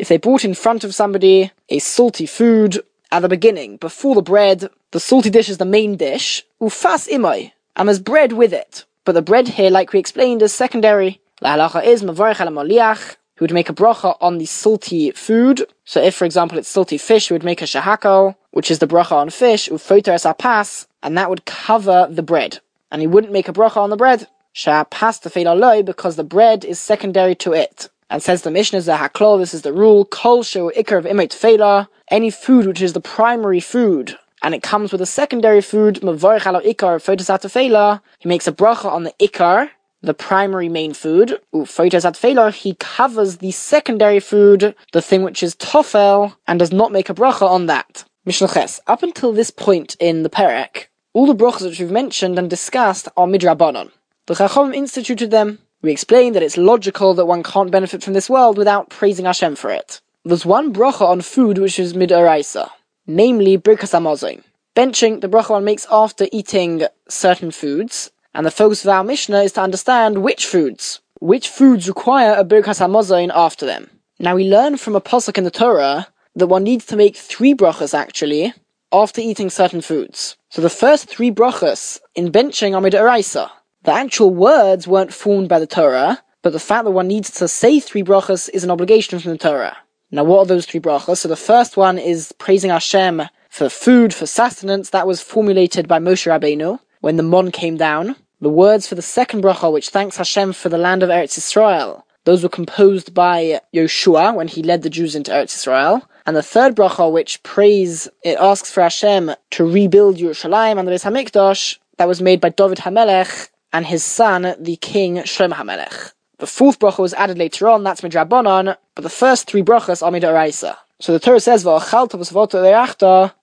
they 0.07 0.17
brought 0.17 0.45
in 0.45 0.53
front 0.55 0.83
of 0.83 0.95
somebody 0.95 1.51
a 1.69 1.77
salty 1.77 2.25
food 2.25 2.81
at 3.11 3.21
the 3.21 3.29
beginning, 3.29 3.77
before 3.77 4.15
the 4.15 4.21
bread, 4.21 4.69
the 4.91 4.99
salty 4.99 5.29
dish 5.29 5.49
is 5.49 5.57
the 5.57 5.65
main 5.65 5.97
dish, 5.97 6.43
ufas 6.61 7.09
imai, 7.09 7.51
and 7.75 7.87
there's 7.87 7.99
bread 7.99 8.33
with 8.33 8.53
it. 8.53 8.85
But 9.03 9.13
the 9.13 9.21
bread 9.21 9.47
here, 9.47 9.69
like 9.69 9.93
we 9.93 9.99
explained, 9.99 10.41
is 10.41 10.53
secondary. 10.53 11.19
La 11.41 11.55
halacha 11.55 11.83
is 11.83 12.03
mavarich 12.03 13.15
who 13.35 13.45
would 13.45 13.53
make 13.53 13.69
a 13.69 13.73
bracha 13.73 14.15
on 14.21 14.37
the 14.37 14.45
salty 14.45 15.09
food. 15.11 15.65
So 15.83 15.99
if, 15.99 16.13
for 16.13 16.25
example, 16.25 16.59
it's 16.59 16.69
salty 16.69 16.99
fish, 16.99 17.29
he 17.29 17.33
would 17.33 17.43
make 17.43 17.63
a 17.63 17.65
shahako, 17.65 18.35
which 18.51 18.69
is 18.69 18.77
the 18.77 18.87
bracha 18.87 19.13
on 19.13 19.31
fish, 19.31 19.67
ufoter 19.67 20.13
apas, 20.13 20.85
and 21.01 21.17
that 21.17 21.29
would 21.29 21.45
cover 21.45 22.07
the 22.09 22.21
bread. 22.21 22.59
And 22.91 23.01
he 23.01 23.07
wouldn't 23.07 23.33
make 23.33 23.49
a 23.49 23.53
bracha 23.53 23.77
on 23.77 23.89
the 23.89 23.97
bread. 23.97 24.27
Tefela 24.53 25.57
loy, 25.57 25.81
because 25.81 26.17
the 26.17 26.23
bread 26.23 26.63
is 26.63 26.77
secondary 26.77 27.33
to 27.35 27.53
it. 27.53 27.89
And 28.11 28.21
says 28.21 28.41
the 28.41 28.51
Mishnah 28.51 28.79
Zahaklol, 28.79 29.39
this 29.39 29.53
is 29.53 29.61
the 29.61 29.71
rule, 29.71 30.03
kol 30.03 30.43
shu 30.43 30.69
ikar 30.75 30.97
of 30.97 31.05
imay 31.05 31.29
tefela, 31.29 31.87
any 32.09 32.29
food 32.29 32.67
which 32.67 32.81
is 32.81 32.91
the 32.91 32.99
primary 32.99 33.61
food, 33.61 34.17
and 34.43 34.53
it 34.53 34.61
comes 34.61 34.91
with 34.91 34.99
a 34.99 35.05
secondary 35.05 35.61
food, 35.61 36.01
mavarich 36.01 36.45
alo 36.45 36.59
ikar, 36.59 36.99
tefela, 36.99 38.01
he 38.19 38.27
makes 38.27 38.47
a 38.47 38.51
bracha 38.51 38.91
on 38.91 39.03
the 39.03 39.13
ikar, 39.21 39.69
the 40.01 40.13
primary 40.13 40.67
main 40.67 40.93
food, 40.93 41.39
at 41.53 42.53
he 42.55 42.75
covers 42.79 43.37
the 43.37 43.51
secondary 43.51 44.19
food, 44.19 44.75
the 44.91 45.01
thing 45.01 45.23
which 45.23 45.41
is 45.41 45.55
tofel, 45.55 46.35
and 46.47 46.59
does 46.59 46.73
not 46.73 46.91
make 46.91 47.09
a 47.09 47.13
bracha 47.13 47.47
on 47.47 47.67
that. 47.67 48.03
Mishnah 48.25 48.49
Ches. 48.49 48.81
Up 48.87 49.03
until 49.03 49.31
this 49.31 49.51
point 49.51 49.95
in 50.01 50.23
the 50.23 50.29
Perek, 50.29 50.87
all 51.13 51.27
the 51.27 51.33
brachas 51.33 51.61
which 51.61 51.79
we've 51.79 51.89
mentioned 51.89 52.37
and 52.37 52.49
discussed 52.49 53.07
are 53.15 53.25
midrabanon. 53.25 53.89
The 54.25 54.35
Chacham 54.35 54.73
instituted 54.73 55.31
them. 55.31 55.59
We 55.81 55.91
explain 55.91 56.33
that 56.33 56.43
it's 56.43 56.57
logical 56.57 57.13
that 57.15 57.25
one 57.25 57.41
can't 57.41 57.71
benefit 57.71 58.03
from 58.03 58.13
this 58.13 58.29
world 58.29 58.57
without 58.57 58.89
praising 58.89 59.25
Hashem 59.25 59.55
for 59.55 59.71
it. 59.71 59.99
There's 60.23 60.45
one 60.45 60.71
bracha 60.71 61.01
on 61.01 61.21
food 61.21 61.57
which 61.57 61.79
is 61.79 61.93
midaraisa, 61.93 62.69
namely 63.07 63.57
birkas 63.57 63.93
hamazon. 63.93 64.43
Benching 64.75 65.21
the 65.21 65.27
bracha 65.27 65.49
one 65.49 65.65
makes 65.65 65.87
after 65.91 66.27
eating 66.31 66.83
certain 67.09 67.49
foods, 67.49 68.11
and 68.33 68.45
the 68.45 68.51
focus 68.51 68.85
of 68.85 68.89
our 68.89 69.03
Mishnah 69.03 69.41
is 69.41 69.53
to 69.53 69.61
understand 69.61 70.23
which 70.23 70.45
foods, 70.45 71.01
which 71.19 71.49
foods 71.49 71.87
require 71.87 72.33
a 72.33 72.45
Birkas 72.45 72.79
Hamazon 72.79 73.31
after 73.33 73.65
them. 73.65 73.89
Now 74.19 74.35
we 74.35 74.49
learn 74.49 74.77
from 74.77 74.95
a 74.95 75.01
pasuk 75.01 75.37
in 75.37 75.43
the 75.43 75.51
Torah 75.51 76.07
that 76.35 76.47
one 76.47 76.63
needs 76.63 76.85
to 76.85 76.95
make 76.95 77.15
three 77.17 77.53
brachas 77.53 77.93
actually 77.93 78.53
after 78.91 79.19
eating 79.19 79.49
certain 79.49 79.81
foods. 79.81 80.37
So 80.49 80.61
the 80.61 80.69
first 80.69 81.09
three 81.09 81.31
brachas 81.31 81.99
in 82.15 82.31
benching 82.31 82.75
are 82.75 82.81
midaraisa. 82.81 83.49
The 83.83 83.91
actual 83.91 84.29
words 84.29 84.87
weren't 84.87 85.11
formed 85.11 85.49
by 85.49 85.57
the 85.57 85.65
Torah, 85.65 86.21
but 86.43 86.53
the 86.53 86.59
fact 86.59 86.85
that 86.85 86.91
one 86.91 87.07
needs 87.07 87.31
to 87.31 87.47
say 87.47 87.79
three 87.79 88.03
brachas 88.03 88.47
is 88.53 88.63
an 88.63 88.69
obligation 88.69 89.17
from 89.17 89.31
the 89.31 89.39
Torah. 89.39 89.75
Now 90.11 90.23
what 90.23 90.37
are 90.39 90.45
those 90.45 90.67
three 90.67 90.79
brachas? 90.79 91.17
So 91.17 91.27
the 91.27 91.35
first 91.35 91.77
one 91.77 91.97
is 91.97 92.31
praising 92.33 92.69
Hashem 92.69 93.23
for 93.49 93.69
food, 93.69 94.13
for 94.13 94.27
sustenance. 94.27 94.91
That 94.91 95.07
was 95.07 95.23
formulated 95.23 95.87
by 95.87 95.97
Moshe 95.97 96.27
Rabbeinu 96.27 96.79
when 96.99 97.15
the 97.17 97.23
Mon 97.23 97.49
came 97.49 97.75
down. 97.75 98.15
The 98.39 98.49
words 98.49 98.85
for 98.85 98.93
the 98.93 99.01
second 99.01 99.41
bracha, 99.43 99.73
which 99.73 99.89
thanks 99.89 100.17
Hashem 100.17 100.53
for 100.53 100.69
the 100.69 100.77
land 100.77 101.01
of 101.01 101.09
Eretz 101.09 101.39
Israel, 101.39 102.05
those 102.25 102.43
were 102.43 102.49
composed 102.49 103.15
by 103.15 103.61
Yoshua 103.73 104.35
when 104.35 104.47
he 104.47 104.61
led 104.61 104.83
the 104.83 104.91
Jews 104.91 105.15
into 105.15 105.31
Eretz 105.31 105.55
Israel. 105.55 106.07
And 106.27 106.35
the 106.35 106.43
third 106.43 106.75
bracha, 106.75 107.11
which 107.11 107.41
prays, 107.41 108.07
it 108.23 108.37
asks 108.37 108.71
for 108.71 108.83
Hashem 108.83 109.31
to 109.51 109.65
rebuild 109.65 110.17
Yerushalayim 110.17 110.77
and 110.77 110.87
the 110.87 110.91
Beis 110.91 111.03
Hamikdash, 111.03 111.79
that 111.97 112.07
was 112.07 112.21
made 112.21 112.39
by 112.39 112.49
David 112.49 112.77
Hamelech 112.79 113.49
and 113.73 113.85
his 113.85 114.03
son, 114.03 114.55
the 114.59 114.75
king 114.77 115.17
Shlomo 115.17 115.53
Hamelech. 115.53 116.13
The 116.39 116.47
fourth 116.47 116.79
bracha 116.79 116.99
was 116.99 117.13
added 117.13 117.37
later 117.37 117.67
on, 117.67 117.83
that's 117.83 118.01
Midrabanon, 118.01 118.75
but 118.95 119.03
the 119.03 119.09
first 119.09 119.47
three 119.47 119.61
brachas 119.61 120.01
are 120.01 120.11
Midoraisa. 120.11 120.75
So 120.99 121.13
the 121.13 121.19
Torah 121.19 121.39
says, 121.39 121.65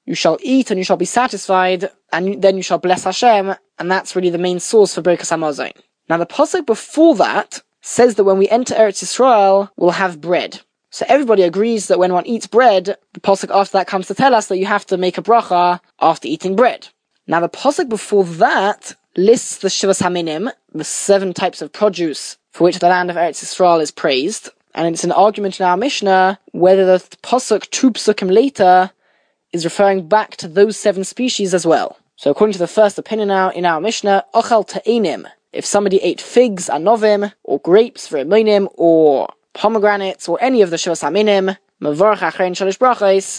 You 0.06 0.14
shall 0.14 0.38
eat 0.42 0.70
and 0.70 0.78
you 0.78 0.84
shall 0.84 0.96
be 0.96 1.04
satisfied, 1.04 1.90
and 2.12 2.40
then 2.42 2.56
you 2.56 2.62
shall 2.62 2.78
bless 2.78 3.04
Hashem, 3.04 3.54
and 3.78 3.90
that's 3.90 4.14
really 4.14 4.30
the 4.30 4.38
main 4.38 4.60
source 4.60 4.94
for 4.94 5.02
Birkas 5.02 5.32
Hamazon. 5.32 5.72
Now 6.08 6.16
the 6.16 6.26
pasuk 6.26 6.66
before 6.66 7.14
that 7.16 7.62
says 7.82 8.14
that 8.14 8.24
when 8.24 8.38
we 8.38 8.48
enter 8.48 8.74
Eretz 8.74 9.02
Yisrael, 9.02 9.70
we'll 9.76 9.90
have 9.90 10.20
bread. 10.20 10.60
So 10.90 11.04
everybody 11.08 11.42
agrees 11.42 11.88
that 11.88 11.98
when 11.98 12.12
one 12.12 12.26
eats 12.26 12.46
bread, 12.46 12.96
the 13.12 13.20
pasuk 13.20 13.54
after 13.54 13.72
that 13.72 13.86
comes 13.86 14.06
to 14.06 14.14
tell 14.14 14.34
us 14.34 14.46
that 14.46 14.58
you 14.58 14.66
have 14.66 14.86
to 14.86 14.96
make 14.96 15.18
a 15.18 15.22
bracha 15.22 15.80
after 16.00 16.28
eating 16.28 16.56
bread. 16.56 16.88
Now 17.26 17.40
the 17.40 17.48
pasuk 17.48 17.88
before 17.88 18.24
that 18.24 18.96
lists 19.18 19.58
the 19.58 19.68
Shivas 19.68 20.00
Haminim, 20.00 20.50
the 20.72 20.84
seven 20.84 21.34
types 21.34 21.60
of 21.60 21.72
produce 21.72 22.38
for 22.52 22.64
which 22.64 22.78
the 22.78 22.88
land 22.88 23.10
of 23.10 23.16
Eretz 23.16 23.42
Yisrael 23.42 23.82
is 23.82 23.90
praised, 23.90 24.48
and 24.74 24.86
it's 24.86 25.02
an 25.02 25.10
argument 25.10 25.58
in 25.58 25.66
our 25.66 25.76
Mishnah 25.76 26.38
whether 26.52 26.86
the 26.86 27.04
pasuk 27.22 27.68
two 27.70 27.90
psukim 27.90 28.32
later 28.32 28.92
is 29.52 29.64
referring 29.64 30.06
back 30.06 30.36
to 30.36 30.46
those 30.46 30.76
seven 30.76 31.02
species 31.02 31.52
as 31.52 31.66
well. 31.66 31.98
So 32.14 32.30
according 32.30 32.52
to 32.52 32.58
the 32.60 32.68
first 32.68 32.96
opinion 32.96 33.28
now 33.28 33.50
in 33.50 33.66
our 33.66 33.80
Mishnah, 33.80 34.24
ochal 34.34 34.66
ta'enim, 34.66 35.26
if 35.52 35.64
somebody 35.64 35.96
ate 35.98 36.20
figs, 36.20 36.68
anovim, 36.68 37.32
or 37.42 37.58
grapes, 37.58 38.08
veriminim, 38.08 38.68
or 38.74 39.28
pomegranates, 39.52 40.28
or 40.28 40.38
any 40.40 40.62
of 40.62 40.70
the 40.70 40.76
shivas 40.76 41.02
aminim, 41.02 41.56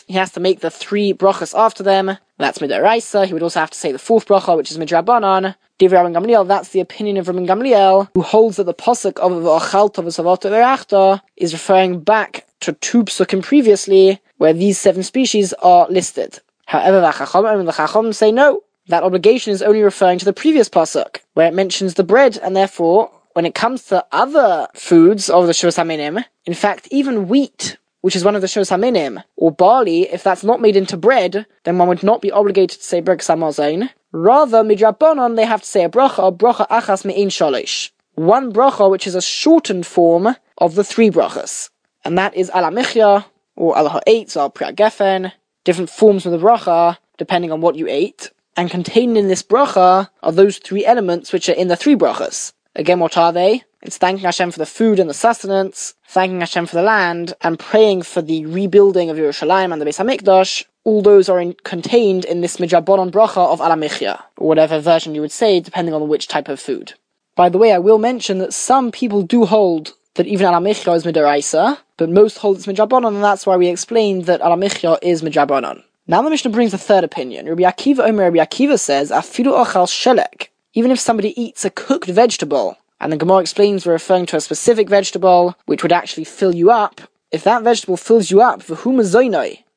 he 0.08 0.14
has 0.14 0.32
to 0.32 0.40
make 0.40 0.60
the 0.62 0.70
three 0.70 1.14
brachas 1.14 1.58
after 1.58 1.84
them. 1.84 2.18
That's 2.40 2.60
midaraisa. 2.60 3.26
He 3.26 3.34
would 3.34 3.44
also 3.44 3.60
have 3.60 3.70
to 3.70 3.78
say 3.78 3.92
the 3.92 4.00
fourth 4.00 4.26
bracha, 4.26 4.56
which 4.56 4.72
is 4.72 4.78
midrabanan. 4.78 5.56
Divrei 5.78 6.14
Gamliel. 6.14 6.48
That's 6.48 6.70
the 6.70 6.80
opinion 6.80 7.18
of 7.18 7.28
Rabban 7.28 7.46
Gamliel, 7.48 8.10
who 8.16 8.22
holds 8.22 8.58
that 8.58 8.64
the 8.64 8.74
pasuk 8.74 9.20
of 9.20 9.32
v'achalta 9.32 10.04
v'savata 10.04 10.50
v'rachta 10.50 11.22
is 11.36 11.54
referring 11.54 12.00
back 12.00 12.46
to 12.62 12.74
two 12.74 13.04
psukim 13.04 13.44
previously, 13.44 14.22
where 14.38 14.54
these 14.54 14.80
seven 14.80 15.04
species 15.04 15.54
are 15.62 15.88
listed. 15.90 16.40
However, 16.66 17.02
the 17.02 17.12
Chacham 17.12 17.46
and 17.46 17.68
the 17.68 17.74
Chacham 17.74 18.14
say 18.14 18.32
no. 18.32 18.64
That 18.88 19.04
obligation 19.04 19.54
is 19.54 19.62
only 19.62 19.82
referring 19.82 20.20
to 20.20 20.26
the 20.26 20.34
previous 20.34 20.70
pasuk, 20.70 21.18
where 21.34 21.48
it 21.48 21.54
mentions 21.54 21.94
the 21.94 22.04
bread, 22.04 22.40
and 22.42 22.56
therefore, 22.56 23.12
when 23.34 23.46
it 23.46 23.54
comes 23.54 23.84
to 23.84 24.06
other 24.12 24.68
foods 24.74 25.30
of 25.30 25.46
the 25.46 25.54
Shos 25.54 25.78
Haminim, 25.78 26.24
in 26.46 26.54
fact, 26.54 26.88
even 26.90 27.28
wheat 27.28 27.78
which 28.02 28.16
is 28.16 28.24
one 28.24 28.36
of 28.36 28.42
the 28.42 28.48
Shos 28.48 28.70
Haminim, 28.70 29.24
or 29.36 29.52
barley, 29.52 30.04
if 30.04 30.24
that's 30.24 30.44
not 30.44 30.62
made 30.62 30.76
into 30.76 30.98
bread, 30.98 31.46
then 31.64 31.78
one 31.78 31.88
would 31.88 32.04
not 32.04 32.22
be 32.22 32.32
obligated 32.32 32.80
to 32.80 32.84
say 32.84 33.02
Birkas 33.02 33.30
Hamazon. 33.30 33.90
Rather, 34.12 34.64
midrabanon, 34.64 35.36
they 35.36 35.46
have 35.46 35.62
to 35.62 35.68
say 35.68 35.84
a 35.84 35.90
bracha, 35.90 36.36
bracha 36.36 36.68
achas 36.70 37.06
me'in 37.06 37.30
shalish. 37.30 37.92
One 38.16 38.52
bracha, 38.52 38.90
which 38.90 39.06
is 39.06 39.16
a 39.16 39.22
shortened 39.22 39.86
form 39.86 40.36
of 40.58 40.76
the 40.76 40.84
three 40.84 41.10
brachas. 41.10 41.70
And 42.04 42.18
that 42.18 42.36
is 42.36 42.50
alamichya, 42.50 43.26
or 43.56 43.78
al 43.78 43.90
ha'etz, 43.90 44.36
or 44.36 44.52
priagefen, 44.52 45.32
different 45.64 45.90
forms 45.90 46.26
of 46.26 46.32
the 46.32 46.40
bracha, 46.40 46.98
depending 47.18 47.52
on 47.52 47.62
what 47.62 47.76
you 47.76 47.88
ate. 47.88 48.32
And 48.58 48.72
contained 48.72 49.18
in 49.18 49.28
this 49.28 49.44
bracha 49.44 50.10
are 50.24 50.32
those 50.32 50.58
three 50.58 50.86
elements 50.86 51.32
which 51.32 51.48
are 51.50 51.54
in 51.54 51.68
the 51.68 51.76
three 51.76 51.96
brachas. 51.96 52.54
Again, 52.80 53.02
what 53.02 53.18
are 53.18 53.34
they? 53.34 53.64
It's 53.82 53.98
thanking 53.98 54.24
Hashem 54.24 54.52
for 54.52 54.58
the 54.58 54.66
food 54.66 55.02
and 55.02 55.10
the 55.10 55.14
sustenance, 55.14 55.96
thanking 56.08 56.40
Hashem 56.40 56.66
for 56.66 56.78
the 56.78 56.82
land, 56.82 57.34
and 57.42 57.60
praying 57.60 58.04
for 58.04 58.22
the 58.22 58.46
rebuilding 58.46 59.10
of 59.10 59.18
Yerushalayim 59.18 59.74
and 59.74 59.82
the 59.82 59.86
Beis 59.86 60.00
Hamikdash. 60.00 60.64
All 60.86 61.02
those 61.02 61.28
are 61.28 61.42
in, 61.42 61.56
contained 61.66 62.24
in 62.24 62.40
this 62.40 62.56
Midrabanon 62.56 63.12
bracha 63.12 63.52
of 63.52 63.60
Alamichya, 63.60 64.24
or 64.38 64.48
whatever 64.48 64.80
version 64.80 65.14
you 65.14 65.20
would 65.20 65.34
say, 65.34 65.60
depending 65.60 65.94
on 65.94 66.08
which 66.08 66.30
type 66.30 66.48
of 66.48 66.58
food. 66.62 66.94
By 67.36 67.50
the 67.50 67.58
way, 67.58 67.74
I 67.74 67.80
will 67.80 67.98
mention 67.98 68.38
that 68.38 68.54
some 68.54 68.94
people 68.94 69.24
do 69.24 69.44
hold 69.44 69.96
that 70.14 70.28
even 70.28 70.48
Alamichya 70.48 70.96
is 70.96 71.04
Midaraisa, 71.04 71.80
but 71.98 72.10
most 72.10 72.38
hold 72.38 72.56
it's 72.56 72.66
Midrabanon, 72.66 73.16
and 73.16 73.24
that's 73.24 73.46
why 73.46 73.58
we 73.58 73.68
explained 73.68 74.24
that 74.28 74.40
Alamichya 74.40 75.00
is 75.02 75.22
Midrabanon. 75.22 75.84
Now 76.08 76.22
the 76.22 76.30
Mishnah 76.30 76.52
brings 76.52 76.74
a 76.74 76.78
third 76.78 77.04
opinion. 77.04 77.50
Rabbi 77.50 77.64
Akiva 77.64 78.08
Omer 78.08 78.32
Rabbi 78.32 78.38
Akiva 78.38 78.80
says, 78.80 79.12
Afidu 79.12 79.52
ochal 79.52 79.86
shelek. 79.86 80.48
Even 80.80 80.92
if 80.92 81.00
somebody 81.02 81.32
eats 81.36 81.66
a 81.66 81.70
cooked 81.70 82.08
vegetable, 82.08 82.78
and 83.02 83.12
the 83.12 83.18
Gemara 83.18 83.40
explains 83.40 83.86
we're 83.86 83.92
referring 83.92 84.26
to 84.28 84.38
a 84.38 84.40
specific 84.40 84.88
vegetable 84.88 85.58
which 85.66 85.84
would 85.84 85.92
actually 85.92 86.24
fill 86.24 86.56
you 86.56 86.72
up, 86.72 87.02
if 87.32 87.44
that 87.44 87.64
vegetable 87.64 87.98
fills 87.98 88.32
you 88.32 88.40
up, 88.42 88.62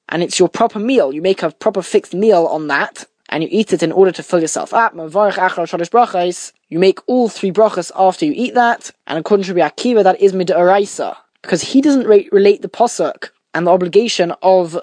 and 0.08 0.22
it's 0.22 0.38
your 0.38 0.48
proper 0.48 0.78
meal, 0.78 1.12
you 1.12 1.20
make 1.20 1.42
a 1.42 1.50
proper 1.50 1.82
fixed 1.82 2.14
meal 2.14 2.46
on 2.46 2.68
that, 2.68 3.04
and 3.30 3.42
you 3.42 3.48
eat 3.50 3.72
it 3.72 3.82
in 3.82 3.90
order 3.90 4.12
to 4.12 4.22
fill 4.22 4.40
yourself 4.40 4.72
up, 4.72 4.92
you 4.94 6.78
make 6.78 7.00
all 7.08 7.28
three 7.28 7.50
brachas 7.50 7.90
after 7.96 8.24
you 8.24 8.32
eat 8.36 8.54
that, 8.54 8.92
and 9.08 9.18
according 9.18 9.44
to 9.46 9.54
Akiva, 9.54 10.04
that 10.04 10.20
is 10.20 10.32
mid'araisa, 10.32 11.16
because 11.42 11.62
he 11.62 11.80
doesn't 11.80 12.06
re- 12.06 12.28
relate 12.30 12.62
the 12.62 12.68
posuk 12.68 13.30
and 13.54 13.66
the 13.66 13.72
obligation 13.72 14.32
of 14.40 14.80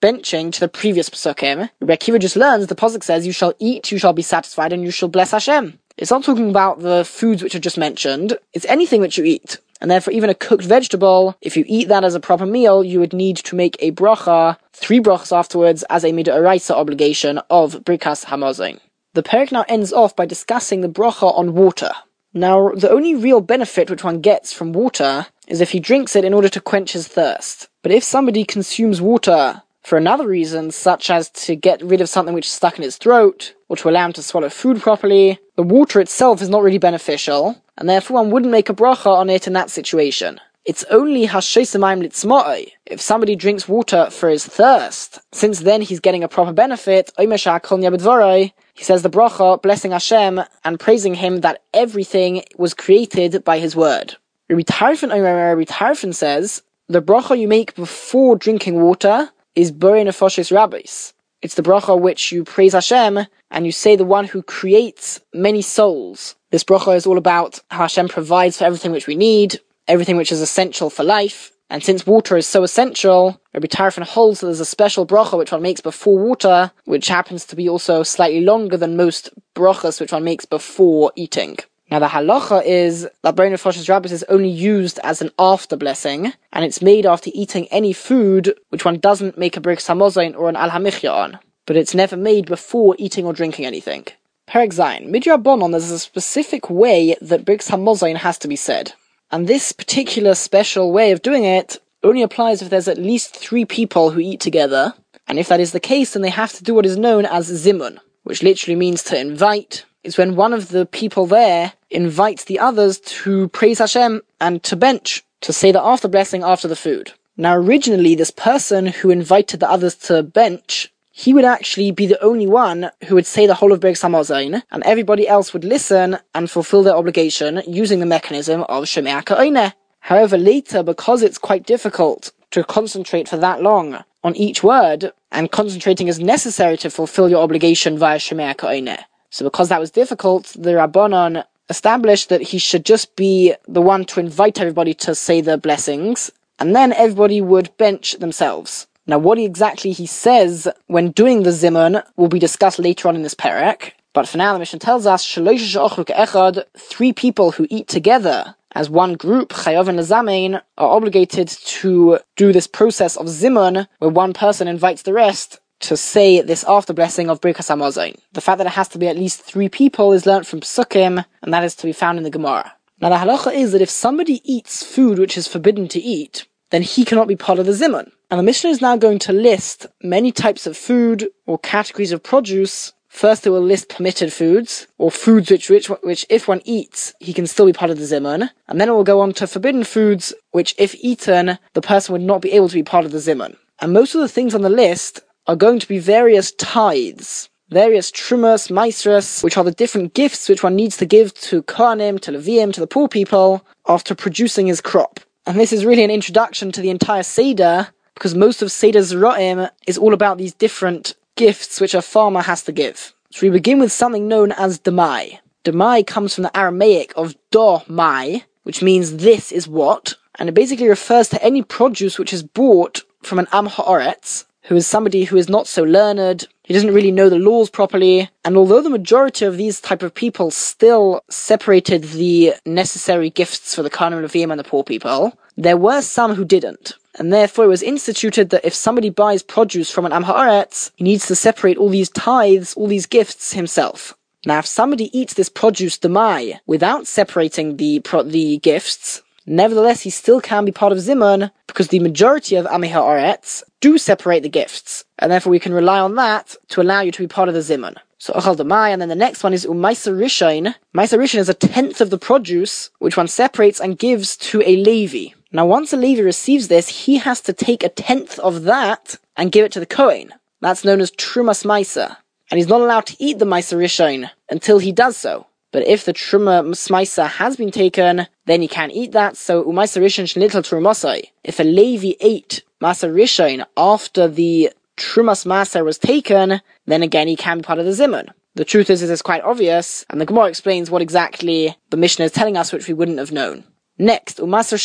benching 0.00 0.52
to 0.52 0.60
the 0.60 0.68
previous 0.68 1.10
psukim, 1.10 1.70
Rebbe 1.80 1.96
Akiva 1.96 2.18
just 2.18 2.36
learns 2.36 2.66
the 2.66 2.74
pasuk 2.74 3.02
says, 3.04 3.26
"You 3.26 3.32
shall 3.32 3.54
eat, 3.58 3.92
you 3.92 3.98
shall 3.98 4.12
be 4.12 4.22
satisfied, 4.22 4.72
and 4.72 4.82
you 4.82 4.90
shall 4.90 5.08
bless 5.08 5.30
Hashem." 5.32 5.78
It's 5.96 6.10
not 6.10 6.24
talking 6.24 6.48
about 6.50 6.80
the 6.80 7.04
foods 7.04 7.42
which 7.42 7.54
are 7.54 7.60
just 7.60 7.76
mentioned. 7.76 8.38
It's 8.54 8.66
anything 8.66 9.00
which 9.00 9.18
you 9.18 9.24
eat. 9.24 9.58
And 9.80 9.90
therefore, 9.90 10.12
even 10.12 10.30
a 10.30 10.34
cooked 10.34 10.64
vegetable, 10.64 11.36
if 11.40 11.56
you 11.56 11.64
eat 11.66 11.88
that 11.88 12.04
as 12.04 12.14
a 12.14 12.20
proper 12.20 12.46
meal, 12.46 12.84
you 12.84 13.00
would 13.00 13.12
need 13.12 13.36
to 13.38 13.56
make 13.56 13.76
a 13.80 13.92
bracha, 13.92 14.56
three 14.72 15.00
brachas 15.00 15.36
afterwards, 15.36 15.84
as 15.84 16.04
a 16.04 16.12
midah 16.12 16.70
obligation 16.70 17.38
of 17.48 17.82
birkas 17.84 18.26
hamazon. 18.26 18.78
The 19.14 19.22
parak 19.22 19.52
now 19.52 19.64
ends 19.68 19.92
off 19.92 20.14
by 20.14 20.26
discussing 20.26 20.82
the 20.82 20.88
bracha 20.88 21.36
on 21.36 21.54
water. 21.54 21.92
Now, 22.32 22.70
the 22.76 22.90
only 22.90 23.14
real 23.14 23.40
benefit 23.40 23.90
which 23.90 24.04
one 24.04 24.20
gets 24.20 24.52
from 24.52 24.72
water 24.72 25.26
is 25.48 25.60
if 25.60 25.72
he 25.72 25.80
drinks 25.80 26.14
it 26.14 26.24
in 26.24 26.34
order 26.34 26.48
to 26.48 26.60
quench 26.60 26.92
his 26.92 27.08
thirst. 27.08 27.68
But 27.82 27.90
if 27.90 28.04
somebody 28.04 28.44
consumes 28.44 29.00
water 29.00 29.62
for 29.82 29.96
another 29.96 30.26
reason, 30.26 30.70
such 30.70 31.10
as 31.10 31.30
to 31.30 31.56
get 31.56 31.82
rid 31.82 32.00
of 32.00 32.08
something 32.08 32.34
which 32.34 32.46
is 32.46 32.52
stuck 32.52 32.76
in 32.76 32.82
his 32.82 32.96
throat, 32.96 33.54
or 33.68 33.76
to 33.76 33.88
allow 33.88 34.06
him 34.06 34.12
to 34.14 34.22
swallow 34.22 34.48
food 34.48 34.80
properly, 34.80 35.38
the 35.56 35.62
water 35.62 36.00
itself 36.00 36.42
is 36.42 36.48
not 36.48 36.62
really 36.62 36.78
beneficial, 36.78 37.62
and 37.78 37.88
therefore 37.88 38.16
one 38.22 38.30
wouldn't 38.30 38.52
make 38.52 38.68
a 38.68 38.74
bracha 38.74 39.06
on 39.06 39.30
it 39.30 39.46
in 39.46 39.52
that 39.54 39.70
situation. 39.70 40.40
It's 40.66 40.84
only 40.90 41.26
hashesamayim 41.26 42.02
litzma'i. 42.04 42.72
If 42.84 43.00
somebody 43.00 43.34
drinks 43.34 43.66
water 43.66 44.10
for 44.10 44.28
his 44.28 44.44
thirst, 44.46 45.18
since 45.32 45.60
then 45.60 45.80
he's 45.80 46.00
getting 46.00 46.22
a 46.22 46.28
proper 46.28 46.52
benefit, 46.52 47.10
he 47.16 47.26
says 47.26 49.02
the 49.02 49.10
bracha, 49.10 49.62
blessing 49.62 49.92
Hashem 49.92 50.40
and 50.62 50.78
praising 50.78 51.14
him 51.14 51.40
that 51.40 51.62
everything 51.72 52.44
was 52.58 52.74
created 52.74 53.42
by 53.42 53.58
his 53.58 53.74
word. 53.74 54.16
Rabbi 54.50 54.62
Tarfon 54.62 56.14
says, 56.14 56.62
the 56.88 57.00
bracha 57.00 57.38
you 57.38 57.48
make 57.48 57.74
before 57.74 58.36
drinking 58.36 58.82
water 58.82 59.30
is 59.54 59.72
Borei 59.72 60.04
Nefashos 60.04 60.54
Rabbos. 60.54 61.12
It's 61.42 61.54
the 61.54 61.62
bracha 61.62 61.98
which 61.98 62.32
you 62.32 62.44
praise 62.44 62.74
Hashem 62.74 63.26
and 63.50 63.66
you 63.66 63.72
say 63.72 63.96
the 63.96 64.04
one 64.04 64.26
who 64.26 64.42
creates 64.42 65.20
many 65.32 65.62
souls. 65.62 66.36
This 66.50 66.64
bracha 66.64 66.96
is 66.96 67.06
all 67.06 67.18
about 67.18 67.60
how 67.70 67.78
Hashem 67.78 68.08
provides 68.08 68.58
for 68.58 68.64
everything 68.64 68.92
which 68.92 69.06
we 69.06 69.14
need, 69.14 69.60
everything 69.88 70.16
which 70.16 70.32
is 70.32 70.40
essential 70.40 70.90
for 70.90 71.02
life. 71.02 71.52
And 71.70 71.82
since 71.82 72.06
water 72.06 72.36
is 72.36 72.48
so 72.48 72.64
essential, 72.64 73.40
Rabbi 73.54 73.68
Tarfon 73.68 74.02
holds 74.02 74.40
that 74.40 74.46
there's 74.46 74.60
a 74.60 74.64
special 74.64 75.06
bracha 75.06 75.38
which 75.38 75.52
one 75.52 75.62
makes 75.62 75.80
before 75.80 76.18
water, 76.18 76.72
which 76.84 77.08
happens 77.08 77.46
to 77.46 77.56
be 77.56 77.68
also 77.68 78.02
slightly 78.02 78.40
longer 78.40 78.76
than 78.76 78.96
most 78.96 79.30
brachas 79.54 80.00
which 80.00 80.12
one 80.12 80.24
makes 80.24 80.44
before 80.44 81.12
eating. 81.14 81.56
Now 81.90 81.98
the 81.98 82.06
halacha 82.06 82.64
is 82.64 83.08
that 83.22 83.34
Borei 83.34 83.50
Nefashos 83.50 83.88
Rabbos 83.88 84.12
is 84.12 84.22
only 84.28 84.48
used 84.48 85.00
as 85.02 85.20
an 85.20 85.30
after 85.40 85.76
blessing, 85.76 86.32
and 86.52 86.64
it's 86.64 86.80
made 86.80 87.04
after 87.04 87.32
eating 87.34 87.66
any 87.68 87.92
food 87.92 88.54
which 88.68 88.84
one 88.84 89.00
doesn't 89.00 89.36
make 89.36 89.56
a 89.56 89.60
birkas 89.60 89.88
hamazon 89.88 90.38
or 90.38 90.48
an 90.48 90.54
al 90.54 90.70
on, 90.70 91.38
but 91.66 91.76
it's 91.76 91.92
never 91.92 92.16
made 92.16 92.46
before 92.46 92.94
eating 93.00 93.26
or 93.26 93.32
drinking 93.32 93.66
anything. 93.66 94.06
Per 94.46 94.68
Zayin, 94.68 95.10
Midrabanon, 95.10 95.72
there's 95.72 95.90
a 95.90 95.98
specific 95.98 96.70
way 96.70 97.16
that 97.20 97.44
birkas 97.44 97.70
hamazon 97.70 98.18
has 98.18 98.38
to 98.38 98.46
be 98.46 98.54
said, 98.54 98.92
and 99.32 99.48
this 99.48 99.72
particular 99.72 100.36
special 100.36 100.92
way 100.92 101.10
of 101.10 101.22
doing 101.22 101.42
it 101.42 101.78
only 102.04 102.22
applies 102.22 102.62
if 102.62 102.70
there's 102.70 102.86
at 102.86 102.98
least 102.98 103.34
three 103.34 103.64
people 103.64 104.10
who 104.10 104.20
eat 104.20 104.38
together, 104.38 104.94
and 105.26 105.40
if 105.40 105.48
that 105.48 105.58
is 105.58 105.72
the 105.72 105.80
case, 105.80 106.12
then 106.12 106.22
they 106.22 106.30
have 106.30 106.52
to 106.52 106.62
do 106.62 106.72
what 106.72 106.86
is 106.86 106.96
known 106.96 107.26
as 107.26 107.50
zimun, 107.50 107.98
which 108.22 108.44
literally 108.44 108.76
means 108.76 109.02
to 109.02 109.18
invite, 109.18 109.84
is 110.04 110.16
when 110.16 110.36
one 110.36 110.52
of 110.52 110.68
the 110.68 110.86
people 110.86 111.26
there 111.26 111.72
invites 111.90 112.44
the 112.44 112.58
others 112.58 113.00
to 113.00 113.48
praise 113.48 113.78
Hashem 113.78 114.22
and 114.40 114.62
to 114.64 114.76
bench, 114.76 115.24
to 115.42 115.52
say 115.52 115.72
the 115.72 115.82
after 115.82 116.08
blessing 116.08 116.42
after 116.42 116.68
the 116.68 116.76
food. 116.76 117.12
Now, 117.36 117.56
originally, 117.56 118.14
this 118.14 118.30
person 118.30 118.86
who 118.86 119.10
invited 119.10 119.60
the 119.60 119.70
others 119.70 119.94
to 120.06 120.22
bench, 120.22 120.92
he 121.10 121.32
would 121.34 121.44
actually 121.44 121.90
be 121.90 122.06
the 122.06 122.22
only 122.22 122.46
one 122.46 122.90
who 123.06 123.14
would 123.14 123.26
say 123.26 123.46
the 123.46 123.54
whole 123.54 123.72
of 123.72 123.80
Birkas 123.80 124.02
Hamazon, 124.02 124.62
and 124.70 124.82
everybody 124.84 125.26
else 125.26 125.52
would 125.52 125.64
listen 125.64 126.18
and 126.34 126.50
fulfill 126.50 126.82
their 126.82 126.96
obligation 126.96 127.62
using 127.66 128.00
the 128.00 128.06
mechanism 128.06 128.62
of 128.68 128.84
Shemea 128.84 129.24
Ka'oineh. 129.24 129.72
However, 130.00 130.36
later, 130.36 130.82
because 130.82 131.22
it's 131.22 131.38
quite 131.38 131.66
difficult 131.66 132.32
to 132.52 132.64
concentrate 132.64 133.28
for 133.28 133.36
that 133.36 133.62
long 133.62 134.02
on 134.22 134.36
each 134.36 134.62
word, 134.62 135.12
and 135.32 135.50
concentrating 135.50 136.08
is 136.08 136.18
necessary 136.18 136.76
to 136.78 136.90
fulfill 136.90 137.28
your 137.28 137.42
obligation 137.42 137.98
via 137.98 138.18
Shemea 138.18 138.56
Ka'oineh, 138.56 139.04
so 139.30 139.44
because 139.44 139.68
that 139.68 139.80
was 139.80 139.90
difficult, 139.90 140.54
the 140.58 140.72
Rabbanon 140.72 141.44
established 141.70 142.28
that 142.28 142.42
he 142.42 142.58
should 142.58 142.84
just 142.84 143.16
be 143.16 143.54
the 143.66 143.80
one 143.80 144.04
to 144.06 144.20
invite 144.20 144.60
everybody 144.60 144.92
to 144.94 145.14
say 145.14 145.40
their 145.40 145.56
blessings, 145.56 146.30
and 146.58 146.76
then 146.76 146.92
everybody 146.92 147.40
would 147.40 147.74
bench 147.78 148.12
themselves. 148.18 148.86
Now, 149.06 149.18
what 149.18 149.38
exactly 149.38 149.92
he 149.92 150.06
says 150.06 150.68
when 150.86 151.12
doing 151.12 151.42
the 151.42 151.50
zimun 151.50 152.04
will 152.16 152.28
be 152.28 152.38
discussed 152.38 152.78
later 152.78 153.08
on 153.08 153.16
in 153.16 153.22
this 153.22 153.34
parak. 153.34 153.92
But 154.12 154.28
for 154.28 154.38
now, 154.38 154.52
the 154.52 154.58
Mishnah 154.58 154.80
tells 154.80 155.06
us 155.06 155.24
three 155.24 157.12
people 157.12 157.52
who 157.52 157.66
eat 157.70 157.88
together 157.88 158.56
as 158.72 158.90
one 158.90 159.14
group, 159.14 159.50
Chayav 159.50 159.88
and 159.88 159.98
Lazamein, 159.98 160.60
are 160.78 160.88
obligated 160.96 161.48
to 161.48 162.18
do 162.36 162.52
this 162.52 162.66
process 162.66 163.16
of 163.16 163.26
zimun, 163.26 163.86
where 163.98 164.10
one 164.10 164.32
person 164.32 164.68
invites 164.68 165.02
the 165.02 165.12
rest 165.12 165.59
to 165.80 165.96
say 165.96 166.40
this 166.40 166.64
after 166.68 166.92
blessing 166.92 167.28
of 167.28 167.40
Birkas 167.40 167.70
Hamazon. 167.70 168.16
The 168.32 168.40
fact 168.40 168.58
that 168.58 168.66
it 168.66 168.74
has 168.74 168.88
to 168.88 168.98
be 168.98 169.08
at 169.08 169.16
least 169.16 169.42
three 169.42 169.68
people 169.68 170.12
is 170.12 170.26
learnt 170.26 170.46
from 170.46 170.60
Psukim, 170.60 171.24
and 171.42 171.54
that 171.54 171.64
is 171.64 171.74
to 171.76 171.86
be 171.86 171.92
found 171.92 172.18
in 172.18 172.24
the 172.24 172.30
Gemara. 172.30 172.72
Now 173.00 173.08
the 173.08 173.16
halacha 173.16 173.54
is 173.54 173.72
that 173.72 173.82
if 173.82 173.90
somebody 173.90 174.40
eats 174.44 174.84
food 174.84 175.18
which 175.18 175.38
is 175.38 175.48
forbidden 175.48 175.88
to 175.88 176.00
eat, 176.00 176.46
then 176.70 176.82
he 176.82 177.04
cannot 177.04 177.28
be 177.28 177.36
part 177.36 177.58
of 177.58 177.66
the 177.66 177.72
zimun. 177.72 178.10
And 178.30 178.38
the 178.38 178.44
Mishnah 178.44 178.70
is 178.70 178.80
now 178.80 178.96
going 178.96 179.18
to 179.20 179.32
list 179.32 179.86
many 180.02 180.30
types 180.30 180.66
of 180.66 180.76
food 180.76 181.28
or 181.46 181.58
categories 181.58 182.12
of 182.12 182.22
produce. 182.22 182.92
First, 183.08 183.44
it 183.44 183.50
will 183.50 183.62
list 183.62 183.88
permitted 183.88 184.32
foods, 184.32 184.86
or 184.96 185.10
foods 185.10 185.50
which, 185.50 185.68
which, 185.68 185.88
which 185.88 186.24
if 186.30 186.46
one 186.46 186.60
eats, 186.64 187.12
he 187.18 187.32
can 187.32 187.48
still 187.48 187.66
be 187.66 187.72
part 187.72 187.90
of 187.90 187.98
the 187.98 188.04
zimun. 188.04 188.50
And 188.68 188.80
then 188.80 188.88
it 188.88 188.92
will 188.92 189.02
go 189.02 189.20
on 189.20 189.32
to 189.32 189.48
forbidden 189.48 189.82
foods, 189.82 190.32
which 190.52 190.76
if 190.78 190.94
eaten, 191.00 191.58
the 191.72 191.82
person 191.82 192.12
would 192.12 192.22
not 192.22 192.40
be 192.40 192.52
able 192.52 192.68
to 192.68 192.74
be 192.74 192.84
part 192.84 193.04
of 193.04 193.10
the 193.10 193.18
zimun. 193.18 193.56
And 193.80 193.92
most 193.92 194.14
of 194.14 194.20
the 194.20 194.28
things 194.28 194.54
on 194.54 194.62
the 194.62 194.70
list 194.70 195.20
are 195.50 195.56
going 195.56 195.80
to 195.80 195.88
be 195.88 195.98
various 195.98 196.52
tithes, 196.52 197.48
various 197.70 198.12
trumas, 198.12 198.70
maestras, 198.70 199.42
which 199.42 199.56
are 199.56 199.64
the 199.64 199.72
different 199.72 200.14
gifts 200.14 200.48
which 200.48 200.62
one 200.62 200.76
needs 200.76 200.96
to 200.96 201.04
give 201.04 201.34
to 201.34 201.60
Kohanim, 201.64 202.20
to 202.20 202.30
Levim, 202.30 202.72
to 202.72 202.78
the 202.78 202.86
poor 202.86 203.08
people 203.08 203.66
after 203.88 204.14
producing 204.14 204.68
his 204.68 204.80
crop. 204.80 205.18
And 205.46 205.58
this 205.58 205.72
is 205.72 205.84
really 205.84 206.04
an 206.04 206.10
introduction 206.12 206.70
to 206.70 206.80
the 206.80 206.90
entire 206.90 207.24
Seder, 207.24 207.88
because 208.14 208.36
most 208.36 208.62
of 208.62 208.70
Seder 208.70 209.00
Zeraim 209.00 209.68
is 209.88 209.98
all 209.98 210.14
about 210.14 210.38
these 210.38 210.54
different 210.54 211.16
gifts 211.34 211.80
which 211.80 211.94
a 211.94 212.02
farmer 212.02 212.42
has 212.42 212.62
to 212.62 212.70
give. 212.70 213.12
So 213.32 213.44
we 213.44 213.50
begin 213.50 213.80
with 213.80 213.90
something 213.90 214.28
known 214.28 214.52
as 214.52 214.78
Demai. 214.78 215.40
Demai 215.64 216.06
comes 216.06 216.32
from 216.32 216.42
the 216.42 216.56
Aramaic 216.56 217.12
of 217.16 217.34
Do 217.50 217.80
Mai, 217.88 218.44
which 218.62 218.82
means 218.82 219.16
this 219.16 219.50
is 219.50 219.66
what, 219.66 220.14
and 220.38 220.48
it 220.48 220.54
basically 220.54 220.88
refers 220.88 221.28
to 221.30 221.42
any 221.42 221.62
produce 221.62 222.20
which 222.20 222.32
is 222.32 222.44
bought 222.44 223.02
from 223.24 223.40
an 223.40 223.48
Am 223.50 223.66
Ha'aretz, 223.66 224.44
who 224.62 224.76
is 224.76 224.86
somebody 224.86 225.24
who 225.24 225.36
is 225.36 225.48
not 225.48 225.66
so 225.66 225.82
learned, 225.82 226.46
he 226.62 226.74
doesn't 226.74 226.94
really 226.94 227.10
know 227.10 227.28
the 227.28 227.38
laws 227.38 227.70
properly, 227.70 228.30
and 228.44 228.56
although 228.56 228.82
the 228.82 228.90
majority 228.90 229.44
of 229.44 229.56
these 229.56 229.80
type 229.80 230.02
of 230.02 230.14
people 230.14 230.50
still 230.50 231.22
separated 231.28 232.04
the 232.04 232.54
necessary 232.64 233.30
gifts 233.30 233.74
for 233.74 233.82
the 233.82 233.90
Karnim 233.90 234.22
Levim 234.22 234.50
and 234.50 234.58
the 234.60 234.64
poor 234.64 234.84
people, 234.84 235.32
there 235.56 235.76
were 235.76 236.02
some 236.02 236.34
who 236.34 236.44
didn't. 236.44 236.92
And 237.18 237.32
therefore 237.32 237.64
it 237.64 237.68
was 237.68 237.82
instituted 237.82 238.50
that 238.50 238.64
if 238.64 238.74
somebody 238.74 239.10
buys 239.10 239.42
produce 239.42 239.90
from 239.90 240.06
an 240.06 240.12
Amhaaretz, 240.12 240.92
he 240.96 241.04
needs 241.04 241.26
to 241.26 241.34
separate 241.34 241.76
all 241.76 241.88
these 241.88 242.08
tithes, 242.10 242.74
all 242.74 242.86
these 242.86 243.06
gifts 243.06 243.52
himself. 243.52 244.16
Now 244.46 244.60
if 244.60 244.66
somebody 244.66 245.16
eats 245.18 245.34
this 245.34 245.48
produce 245.48 245.98
demai 245.98 246.60
without 246.66 247.06
separating 247.06 247.76
the, 247.76 248.00
pro- 248.00 248.22
the 248.22 248.58
gifts, 248.58 249.22
Nevertheless, 249.46 250.02
he 250.02 250.10
still 250.10 250.40
can 250.40 250.64
be 250.64 250.72
part 250.72 250.92
of 250.92 250.98
Zimun 250.98 251.50
because 251.66 251.88
the 251.88 252.00
majority 252.00 252.56
of 252.56 252.66
Ami 252.66 252.88
Haaretz 252.88 253.62
do 253.80 253.98
separate 253.98 254.42
the 254.42 254.48
gifts, 254.48 255.04
and 255.18 255.32
therefore 255.32 255.50
we 255.50 255.58
can 255.58 255.72
rely 255.72 255.98
on 255.98 256.14
that 256.16 256.56
to 256.68 256.82
allow 256.82 257.00
you 257.00 257.12
to 257.12 257.22
be 257.22 257.26
part 257.26 257.48
of 257.48 257.54
the 257.54 257.60
Zimun. 257.60 257.96
So 258.18 258.34
Ochal 258.34 258.56
Demai, 258.56 258.90
and 258.92 259.00
then 259.00 259.08
the 259.08 259.14
next 259.14 259.42
one 259.42 259.54
is 259.54 259.64
Umaisa 259.64 260.12
Rishain. 260.12 260.74
Maisa 260.94 261.18
Rishain 261.18 261.38
is 261.38 261.48
a 261.48 261.54
tenth 261.54 262.02
of 262.02 262.10
the 262.10 262.18
produce, 262.18 262.90
which 262.98 263.16
one 263.16 263.28
separates 263.28 263.80
and 263.80 263.98
gives 263.98 264.36
to 264.36 264.60
a 264.60 264.76
Levi. 264.76 265.34
Now 265.52 265.64
once 265.64 265.92
a 265.92 265.96
Levi 265.96 266.22
receives 266.22 266.68
this, 266.68 267.06
he 267.06 267.16
has 267.16 267.40
to 267.40 267.54
take 267.54 267.82
a 267.82 267.88
tenth 267.88 268.38
of 268.40 268.64
that 268.64 269.16
and 269.36 269.50
give 269.50 269.64
it 269.64 269.72
to 269.72 269.80
the 269.80 269.86
Kohen. 269.86 270.34
That's 270.60 270.84
known 270.84 271.00
as 271.00 271.10
Trumas 271.10 271.64
Maisa. 271.64 272.18
And 272.50 272.58
he's 272.58 272.68
not 272.68 272.82
allowed 272.82 273.06
to 273.06 273.16
eat 273.18 273.38
the 273.38 273.46
Maisa 273.46 273.78
Rishon 273.78 274.28
until 274.50 274.78
he 274.78 274.92
does 274.92 275.16
so. 275.16 275.46
But 275.72 275.86
if 275.86 276.04
the 276.04 276.12
Truma 276.12 276.64
Smaisa 276.70 277.28
has 277.28 277.56
been 277.56 277.70
taken, 277.70 278.26
then 278.46 278.62
he 278.62 278.68
can't 278.68 278.92
eat 278.92 279.12
that. 279.12 279.36
So 279.36 279.64
Umaisa 279.64 280.02
Rishon 280.02 280.24
Shnitl 280.24 280.62
Trumasai. 280.62 281.30
If 281.44 281.60
a 281.60 281.64
Levi 281.64 282.14
ate 282.20 282.62
Masa 282.82 283.12
Rishon 283.12 283.64
after 283.76 284.26
the 284.26 284.72
Trumas 284.96 285.46
Maser 285.46 285.84
was 285.84 285.98
taken, 285.98 286.60
then 286.86 287.02
again 287.02 287.28
he 287.28 287.36
can 287.36 287.58
be 287.58 287.62
part 287.62 287.78
of 287.78 287.84
the 287.84 287.92
Zimun. 287.92 288.28
The 288.54 288.64
truth 288.64 288.90
is, 288.90 289.02
it 289.02 289.10
is 289.10 289.22
quite 289.22 289.42
obvious, 289.42 290.04
and 290.10 290.20
the 290.20 290.26
Gemara 290.26 290.46
explains 290.46 290.90
what 290.90 291.02
exactly 291.02 291.76
the 291.90 291.96
Mishnah 291.96 292.24
is 292.24 292.32
telling 292.32 292.56
us, 292.56 292.72
which 292.72 292.88
we 292.88 292.94
wouldn't 292.94 293.18
have 293.18 293.30
known. 293.30 293.64
Next. 293.96 294.38
Masr 294.38 294.76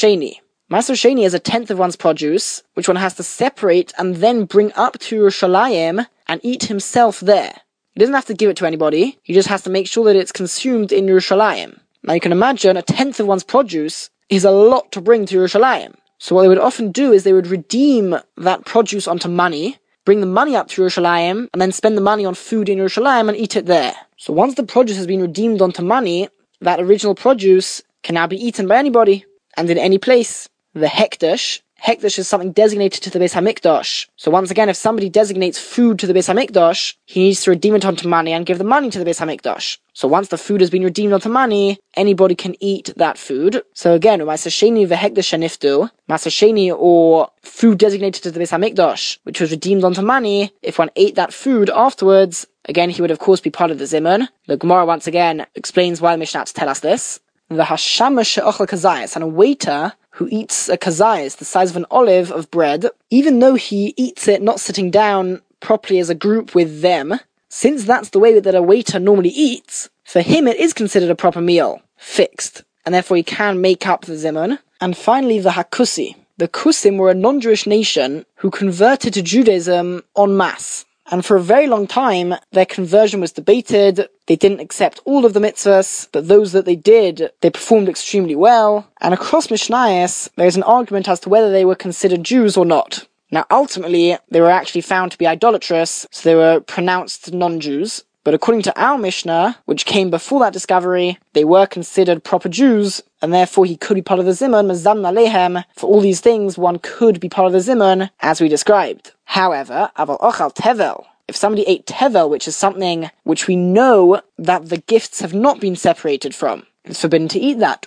Sheni 0.72 1.26
is 1.26 1.34
a 1.34 1.40
tenth 1.40 1.72
of 1.72 1.80
one's 1.80 1.96
produce, 1.96 2.64
which 2.76 2.88
one 2.88 2.98
has 2.98 3.16
to 3.16 3.24
separate 3.24 3.92
and 3.98 4.18
then 4.18 4.46
bring 4.46 4.72
up 4.74 5.00
to 5.00 5.22
Yerushalayim 5.22 6.06
and 6.28 6.42
eat 6.44 6.64
himself 6.66 7.20
there. 7.20 7.62
He 7.96 8.02
doesn't 8.02 8.14
have 8.14 8.26
to 8.26 8.34
give 8.34 8.50
it 8.50 8.58
to 8.58 8.68
anybody, 8.68 9.18
he 9.24 9.34
just 9.34 9.48
has 9.48 9.62
to 9.64 9.70
make 9.70 9.88
sure 9.88 10.04
that 10.04 10.18
it's 10.18 10.34
consumed 10.34 10.92
in 10.92 11.06
Yerushalayim. 11.06 11.80
Now 12.04 12.14
you 12.14 12.20
can 12.20 12.34
imagine 12.34 12.76
a 12.76 12.82
tenth 12.82 13.22
of 13.22 13.28
one's 13.28 13.46
produce 13.46 14.10
is 14.28 14.44
a 14.44 14.52
lot 14.52 14.92
to 14.92 15.00
bring 15.00 15.26
to 15.26 15.38
Yerushalayim. 15.38 15.96
So 16.18 16.36
what 16.36 16.42
they 16.42 16.50
would 16.50 16.58
often 16.58 16.92
do 16.92 17.14
is 17.14 17.24
they 17.24 17.32
would 17.32 17.48
redeem 17.48 18.18
that 18.36 18.66
produce 18.66 19.08
onto 19.08 19.30
money, 19.30 19.78
bring 20.04 20.20
the 20.20 20.26
money 20.26 20.58
up 20.58 20.68
to 20.70 20.82
Yerushalayim, 20.82 21.48
and 21.54 21.62
then 21.62 21.72
spend 21.72 21.96
the 21.96 22.02
money 22.02 22.26
on 22.26 22.36
food 22.36 22.68
in 22.68 22.80
Yerushalayim 22.80 23.30
and 23.30 23.38
eat 23.38 23.56
it 23.56 23.66
there. 23.66 23.96
So 24.18 24.34
once 24.34 24.56
the 24.56 24.64
produce 24.64 24.98
has 24.98 25.08
been 25.08 25.22
redeemed 25.22 25.62
onto 25.62 25.82
money, 25.82 26.28
that 26.60 26.82
original 26.82 27.16
produce 27.16 27.82
can 28.04 28.16
now 28.16 28.28
be 28.28 28.36
eaten 28.36 28.68
by 28.68 28.76
anybody 28.76 29.24
and 29.56 29.70
in 29.70 29.78
any 29.78 30.00
place. 30.00 30.50
The 30.74 30.88
hekdesh 30.88 31.62
Hekdesh 31.86 32.18
is 32.18 32.28
something 32.28 32.52
designated 32.52 33.04
to 33.04 33.12
the 33.12 33.20
Beis 33.20 33.36
Hamikdash. 33.36 34.08
So 34.16 34.32
once 34.32 34.50
again, 34.50 34.70
if 34.70 34.76
somebody 34.76 35.08
designates 35.08 35.60
food 35.60 36.00
to 36.00 36.08
the 36.08 36.16
Beis 36.16 36.34
Hamikdash, 36.34 36.96
he 37.06 37.26
needs 37.26 37.44
to 37.44 37.52
redeem 37.52 37.76
it 37.76 37.86
onto 37.86 38.08
money 38.08 38.34
and 38.34 38.44
give 38.44 38.58
the 38.58 38.64
money 38.64 38.90
to 38.90 38.98
the 38.98 39.06
Beis 39.06 39.24
Hamikdash. 39.24 39.78
So 39.94 40.08
once 40.08 40.30
the 40.30 40.40
food 40.40 40.62
has 40.62 40.72
been 40.72 40.84
redeemed 40.84 41.14
onto 41.14 41.30
money, 41.30 41.78
anybody 41.94 42.34
can 42.34 42.56
eat 42.60 42.92
that 42.98 43.20
food. 43.20 43.62
So 43.76 43.94
again, 43.94 44.20
Masasheni 44.22 44.88
v'hekdesh 44.88 45.30
shaniftu, 45.30 45.92
Masasheni 46.10 46.76
or 46.76 47.30
food 47.44 47.78
designated 47.78 48.24
to 48.24 48.32
the 48.32 48.40
Beis 48.40 48.50
Hamikdash, 48.50 49.20
which 49.22 49.40
was 49.40 49.52
redeemed 49.52 49.84
onto 49.84 50.02
money, 50.02 50.56
if 50.64 50.80
one 50.80 50.90
ate 50.96 51.14
that 51.14 51.36
food 51.36 51.70
afterwards, 51.70 52.48
again, 52.68 52.90
he 52.90 53.04
would 53.04 53.12
of 53.12 53.20
course 53.20 53.42
be 53.42 53.52
part 53.52 53.70
of 53.70 53.78
the 53.78 53.86
Zimun. 53.86 54.28
The 54.48 54.58
Gemara 54.58 54.88
once 54.88 55.06
again 55.06 55.46
explains 55.54 56.02
why 56.02 56.14
the 56.14 56.18
Mishnah 56.18 56.46
tell 56.46 56.68
us 56.68 56.80
this. 56.80 57.20
The 57.50 57.62
Hashamash 57.62 58.42
Kazayas, 58.42 59.14
and 59.14 59.24
a 59.24 59.28
waiter 59.28 59.94
who 60.16 60.28
eats 60.32 60.70
a 60.70 60.78
kazayas, 60.78 61.38
the 61.38 61.46
size 61.46 61.70
of 61.70 61.78
an 61.78 61.86
olive 61.92 62.32
of 62.32 62.50
bread, 62.50 62.86
even 63.10 63.40
though 63.40 63.56
he 63.56 63.94
eats 63.98 64.28
it 64.28 64.42
not 64.42 64.60
sitting 64.60 64.90
down 64.90 65.42
properly 65.60 66.00
as 66.00 66.10
a 66.10 66.16
group 66.16 66.56
with 66.56 66.82
them, 66.82 67.20
since 67.50 67.84
that's 67.84 68.10
the 68.10 68.20
way 68.20 68.40
that 68.40 68.56
a 68.56 68.62
waiter 68.62 69.00
normally 69.00 69.30
eats, 69.30 69.90
for 70.04 70.22
him 70.22 70.48
it 70.48 70.58
is 70.58 70.74
considered 70.74 71.10
a 71.10 71.16
proper 71.16 71.42
meal, 71.42 71.82
fixed, 71.98 72.64
and 72.86 72.96
therefore 72.96 73.18
he 73.18 73.24
can 73.24 73.60
make 73.60 73.88
up 73.88 74.06
the 74.06 74.14
zimun. 74.14 74.60
And 74.80 74.96
finally, 74.96 75.40
the 75.40 75.52
Hakusi. 75.52 76.16
The 76.38 76.50
Kusim 76.50 76.98
were 76.98 77.10
a 77.10 77.16
non-Jewish 77.16 77.66
nation 77.66 78.26
who 78.36 78.52
converted 78.52 79.14
to 79.14 79.22
Judaism 79.22 80.04
en 80.18 80.38
masse. 80.38 80.85
And 81.12 81.24
for 81.24 81.38
a 81.38 81.42
very 81.42 81.68
long 81.68 81.86
time, 81.86 82.34
their 82.52 82.66
conversion 82.66 83.22
was 83.22 83.32
debated. 83.32 84.10
They 84.26 84.36
didn't 84.36 84.60
accept 84.60 85.02
all 85.06 85.24
of 85.24 85.34
the 85.34 85.40
mitzvahs, 85.40 86.08
but 86.12 86.28
those 86.28 86.52
that 86.54 86.66
they 86.66 86.76
did, 86.76 87.32
they 87.42 87.52
performed 87.52 87.90
extremely 87.90 88.36
well. 88.36 88.90
And 89.02 89.14
across 89.14 89.48
Mishnayos, 89.48 90.30
there's 90.36 90.56
an 90.56 90.64
argument 90.64 91.08
as 91.08 91.20
to 91.22 91.30
whether 91.30 91.52
they 91.52 91.66
were 91.66 91.76
considered 91.76 92.24
Jews 92.24 92.58
or 92.58 92.66
not. 92.66 93.08
Now, 93.30 93.46
ultimately, 93.52 94.18
they 94.30 94.42
were 94.42 94.50
actually 94.50 94.82
found 94.82 95.12
to 95.12 95.18
be 95.18 95.28
idolatrous, 95.28 96.08
so 96.10 96.30
they 96.30 96.36
were 96.36 96.60
pronounced 96.62 97.34
non-Jews. 97.34 98.04
But 98.26 98.34
according 98.34 98.64
to 98.64 98.78
our 98.78 98.98
Mishnah, 98.98 99.60
which 99.66 99.86
came 99.86 100.10
before 100.10 100.40
that 100.40 100.52
discovery, 100.52 101.20
they 101.34 101.46
were 101.46 101.68
considered 101.68 102.24
proper 102.24 102.50
Jews, 102.50 103.04
and 103.22 103.32
therefore 103.32 103.66
he 103.68 103.78
could 103.78 103.94
be 103.94 104.02
part 104.02 104.20
of 104.20 104.26
the 104.26 104.32
Zimun, 104.32 104.66
Mazam 104.66 105.02
Nalehem. 105.02 105.64
For 105.76 105.86
all 105.86 106.02
these 106.02 106.22
things, 106.22 106.58
one 106.58 106.80
could 106.80 107.20
be 107.20 107.30
part 107.30 107.46
of 107.46 107.54
the 107.54 107.60
Zimun, 107.60 108.10
as 108.22 108.42
we 108.42 108.50
described. 108.50 109.12
However, 109.26 109.92
Aval 109.96 110.20
Ochal 110.22 110.52
Tevel, 110.56 111.06
if 111.28 111.36
somebody 111.36 111.68
ate 111.68 111.86
tevel, 111.86 112.28
which 112.30 112.48
is 112.48 112.56
something 112.56 113.12
which 113.26 113.46
we 113.48 113.56
know 113.56 114.22
that 114.40 114.70
the 114.70 114.78
gifts 114.78 115.22
have 115.22 115.36
not 115.36 115.60
been 115.60 115.76
separated 115.76 116.34
from, 116.34 116.66
it's 116.84 117.02
forbidden 117.02 117.28
to 117.28 117.40
eat 117.40 117.60
that. 117.60 117.86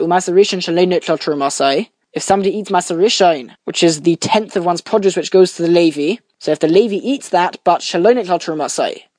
If 2.13 2.23
somebody 2.23 2.57
eats 2.57 2.71
masarishain, 2.71 3.55
which 3.65 3.83
is 3.83 4.03
the 4.03 4.17
tenth 4.17 4.57
of 4.57 4.65
one's 4.65 4.81
produce 4.81 5.17
which 5.17 5.33
goes 5.33 5.55
to 5.55 5.63
the 5.63 5.69
Levi, 5.69 6.17
so 6.39 6.53
if 6.53 6.61
the 6.61 6.69
Levi 6.69 6.97
eats 6.97 7.29
that, 7.31 7.59
but 7.65 7.81
shalonit 7.81 8.27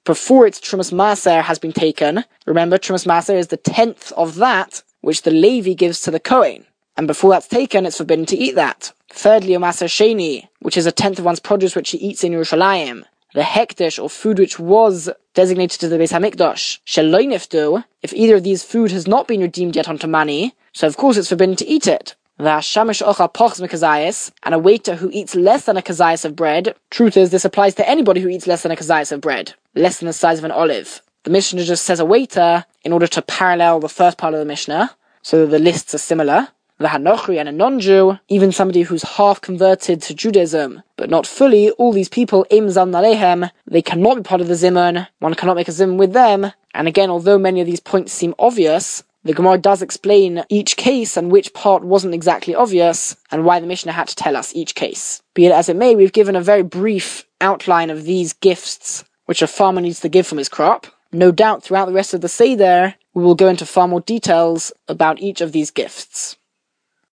before 0.09 0.47
its 0.47 0.59
Trumas 0.59 0.91
Maser 0.91 1.43
has 1.43 1.59
been 1.59 1.71
taken. 1.71 2.25
Remember, 2.47 2.79
Trumas 2.79 3.05
Maser 3.05 3.37
is 3.37 3.49
the 3.49 3.57
tenth 3.57 4.11
of 4.13 4.37
that 4.37 4.81
which 5.01 5.21
the 5.21 5.29
Levi 5.29 5.73
gives 5.73 6.01
to 6.01 6.09
the 6.09 6.19
Kohen. 6.19 6.65
And 6.97 7.05
before 7.05 7.29
that's 7.29 7.47
taken, 7.47 7.85
it's 7.85 7.97
forbidden 7.97 8.25
to 8.25 8.35
eat 8.35 8.55
that. 8.55 8.91
Thirdly, 9.11 9.53
a 9.53 9.59
Maser 9.59 9.85
Sheni, 9.87 10.47
which 10.61 10.77
is 10.77 10.87
a 10.87 10.91
tenth 10.91 11.19
of 11.19 11.25
one's 11.25 11.39
produce 11.39 11.75
which 11.75 11.91
he 11.91 11.99
eats 11.99 12.23
in 12.23 12.31
Yerushalayim. 12.31 13.03
The 13.35 13.41
hekdesh, 13.41 14.01
or 14.01 14.09
food 14.09 14.39
which 14.39 14.57
was 14.57 15.11
designated 15.35 15.79
to 15.81 15.87
the 15.87 15.99
Beis 15.99 16.11
Hamikdash. 16.11 16.79
Sheloiniftu, 16.87 17.83
if 18.01 18.11
either 18.11 18.37
of 18.37 18.43
these 18.43 18.63
food 18.63 18.89
has 18.89 19.07
not 19.07 19.27
been 19.27 19.41
redeemed 19.41 19.75
yet 19.75 19.87
onto 19.87 20.07
money, 20.07 20.55
so 20.73 20.87
of 20.87 20.97
course 20.97 21.17
it's 21.17 21.29
forbidden 21.29 21.55
to 21.57 21.67
eat 21.67 21.85
it. 21.85 22.15
The 22.39 22.61
shamish 22.61 23.05
ocha 23.05 23.33
pochs 23.33 23.59
mekazayis, 23.59 24.31
and 24.43 24.55
a 24.55 24.59
waiter 24.59 24.95
who 24.95 25.09
eats 25.11 25.35
less 25.35 25.65
than 25.65 25.75
a 25.75 25.81
kazayis 25.81 26.23
of 26.23 26.37
bread. 26.37 26.73
Truth 26.89 27.17
is, 27.17 27.31
this 27.31 27.43
applies 27.43 27.75
to 27.75 27.87
anybody 27.87 28.21
who 28.21 28.29
eats 28.29 28.47
less 28.47 28.63
than 28.63 28.71
a 28.71 28.77
kazayis 28.77 29.11
of 29.11 29.19
bread, 29.19 29.55
less 29.79 29.99
than 29.99 30.07
the 30.07 30.13
size 30.13 30.39
of 30.39 30.45
an 30.45 30.51
olive. 30.51 31.01
The 31.23 31.31
Mishnah 31.31 31.63
just 31.63 31.85
says 31.85 31.99
a 31.99 32.05
waiter 32.05 32.65
in 32.83 32.93
order 32.93 33.07
to 33.07 33.21
parallel 33.21 33.79
the 33.79 33.89
first 33.89 34.17
part 34.17 34.33
of 34.33 34.39
the 34.39 34.45
Mishnah, 34.45 34.95
so 35.21 35.41
that 35.41 35.51
the 35.51 35.59
lists 35.59 35.93
are 35.95 35.99
similar. 35.99 36.49
The 36.77 36.87
Hanochri 36.87 37.37
and 37.37 37.49
a 37.49 37.51
non-Jew, 37.51 38.19
even 38.29 38.53
somebody 38.53 38.83
who's 38.83 39.03
half 39.03 39.41
converted 39.41 40.01
to 40.03 40.13
Judaism, 40.13 40.81
but 40.95 41.09
not 41.09 41.27
fully, 41.27 41.71
all 41.71 41.91
these 41.91 42.07
people, 42.07 42.45
im 42.49 42.69
zan 42.69 42.91
they 43.67 43.81
cannot 43.81 44.15
be 44.15 44.23
part 44.23 44.39
of 44.39 44.47
the 44.47 44.53
Zimun, 44.53 45.07
one 45.19 45.33
cannot 45.33 45.57
make 45.57 45.67
a 45.67 45.71
Zimun 45.71 45.97
with 45.97 46.13
them, 46.13 46.53
and 46.73 46.87
again, 46.87 47.09
although 47.09 47.37
many 47.37 47.59
of 47.59 47.67
these 47.67 47.81
points 47.81 48.13
seem 48.13 48.33
obvious, 48.39 49.03
the 49.25 49.33
Gemara 49.33 49.57
does 49.57 49.81
explain 49.81 50.45
each 50.47 50.77
case 50.77 51.17
and 51.17 51.29
which 51.29 51.53
part 51.53 51.83
wasn't 51.83 52.13
exactly 52.13 52.55
obvious, 52.55 53.17
and 53.29 53.43
why 53.43 53.59
the 53.59 53.67
Mishnah 53.67 53.91
had 53.91 54.07
to 54.07 54.15
tell 54.15 54.37
us 54.37 54.55
each 54.55 54.73
case. 54.73 55.21
Be 55.33 55.47
it 55.47 55.51
as 55.51 55.67
it 55.67 55.75
may, 55.75 55.95
we've 55.95 56.13
given 56.13 56.37
a 56.37 56.41
very 56.41 56.63
brief 56.63 57.25
outline 57.41 57.89
of 57.89 58.05
these 58.05 58.31
gifts 58.31 59.03
which 59.29 59.43
a 59.43 59.47
farmer 59.47 59.79
needs 59.79 59.99
to 59.99 60.09
give 60.09 60.25
from 60.25 60.39
his 60.39 60.49
crop. 60.49 60.87
No 61.11 61.31
doubt 61.31 61.61
throughout 61.61 61.85
the 61.85 61.93
rest 61.93 62.15
of 62.15 62.21
the 62.21 62.27
Seder, 62.27 62.95
we 63.13 63.23
will 63.23 63.35
go 63.35 63.47
into 63.47 63.63
far 63.63 63.87
more 63.87 64.01
details 64.01 64.71
about 64.87 65.19
each 65.19 65.39
of 65.39 65.51
these 65.51 65.69
gifts. 65.69 66.35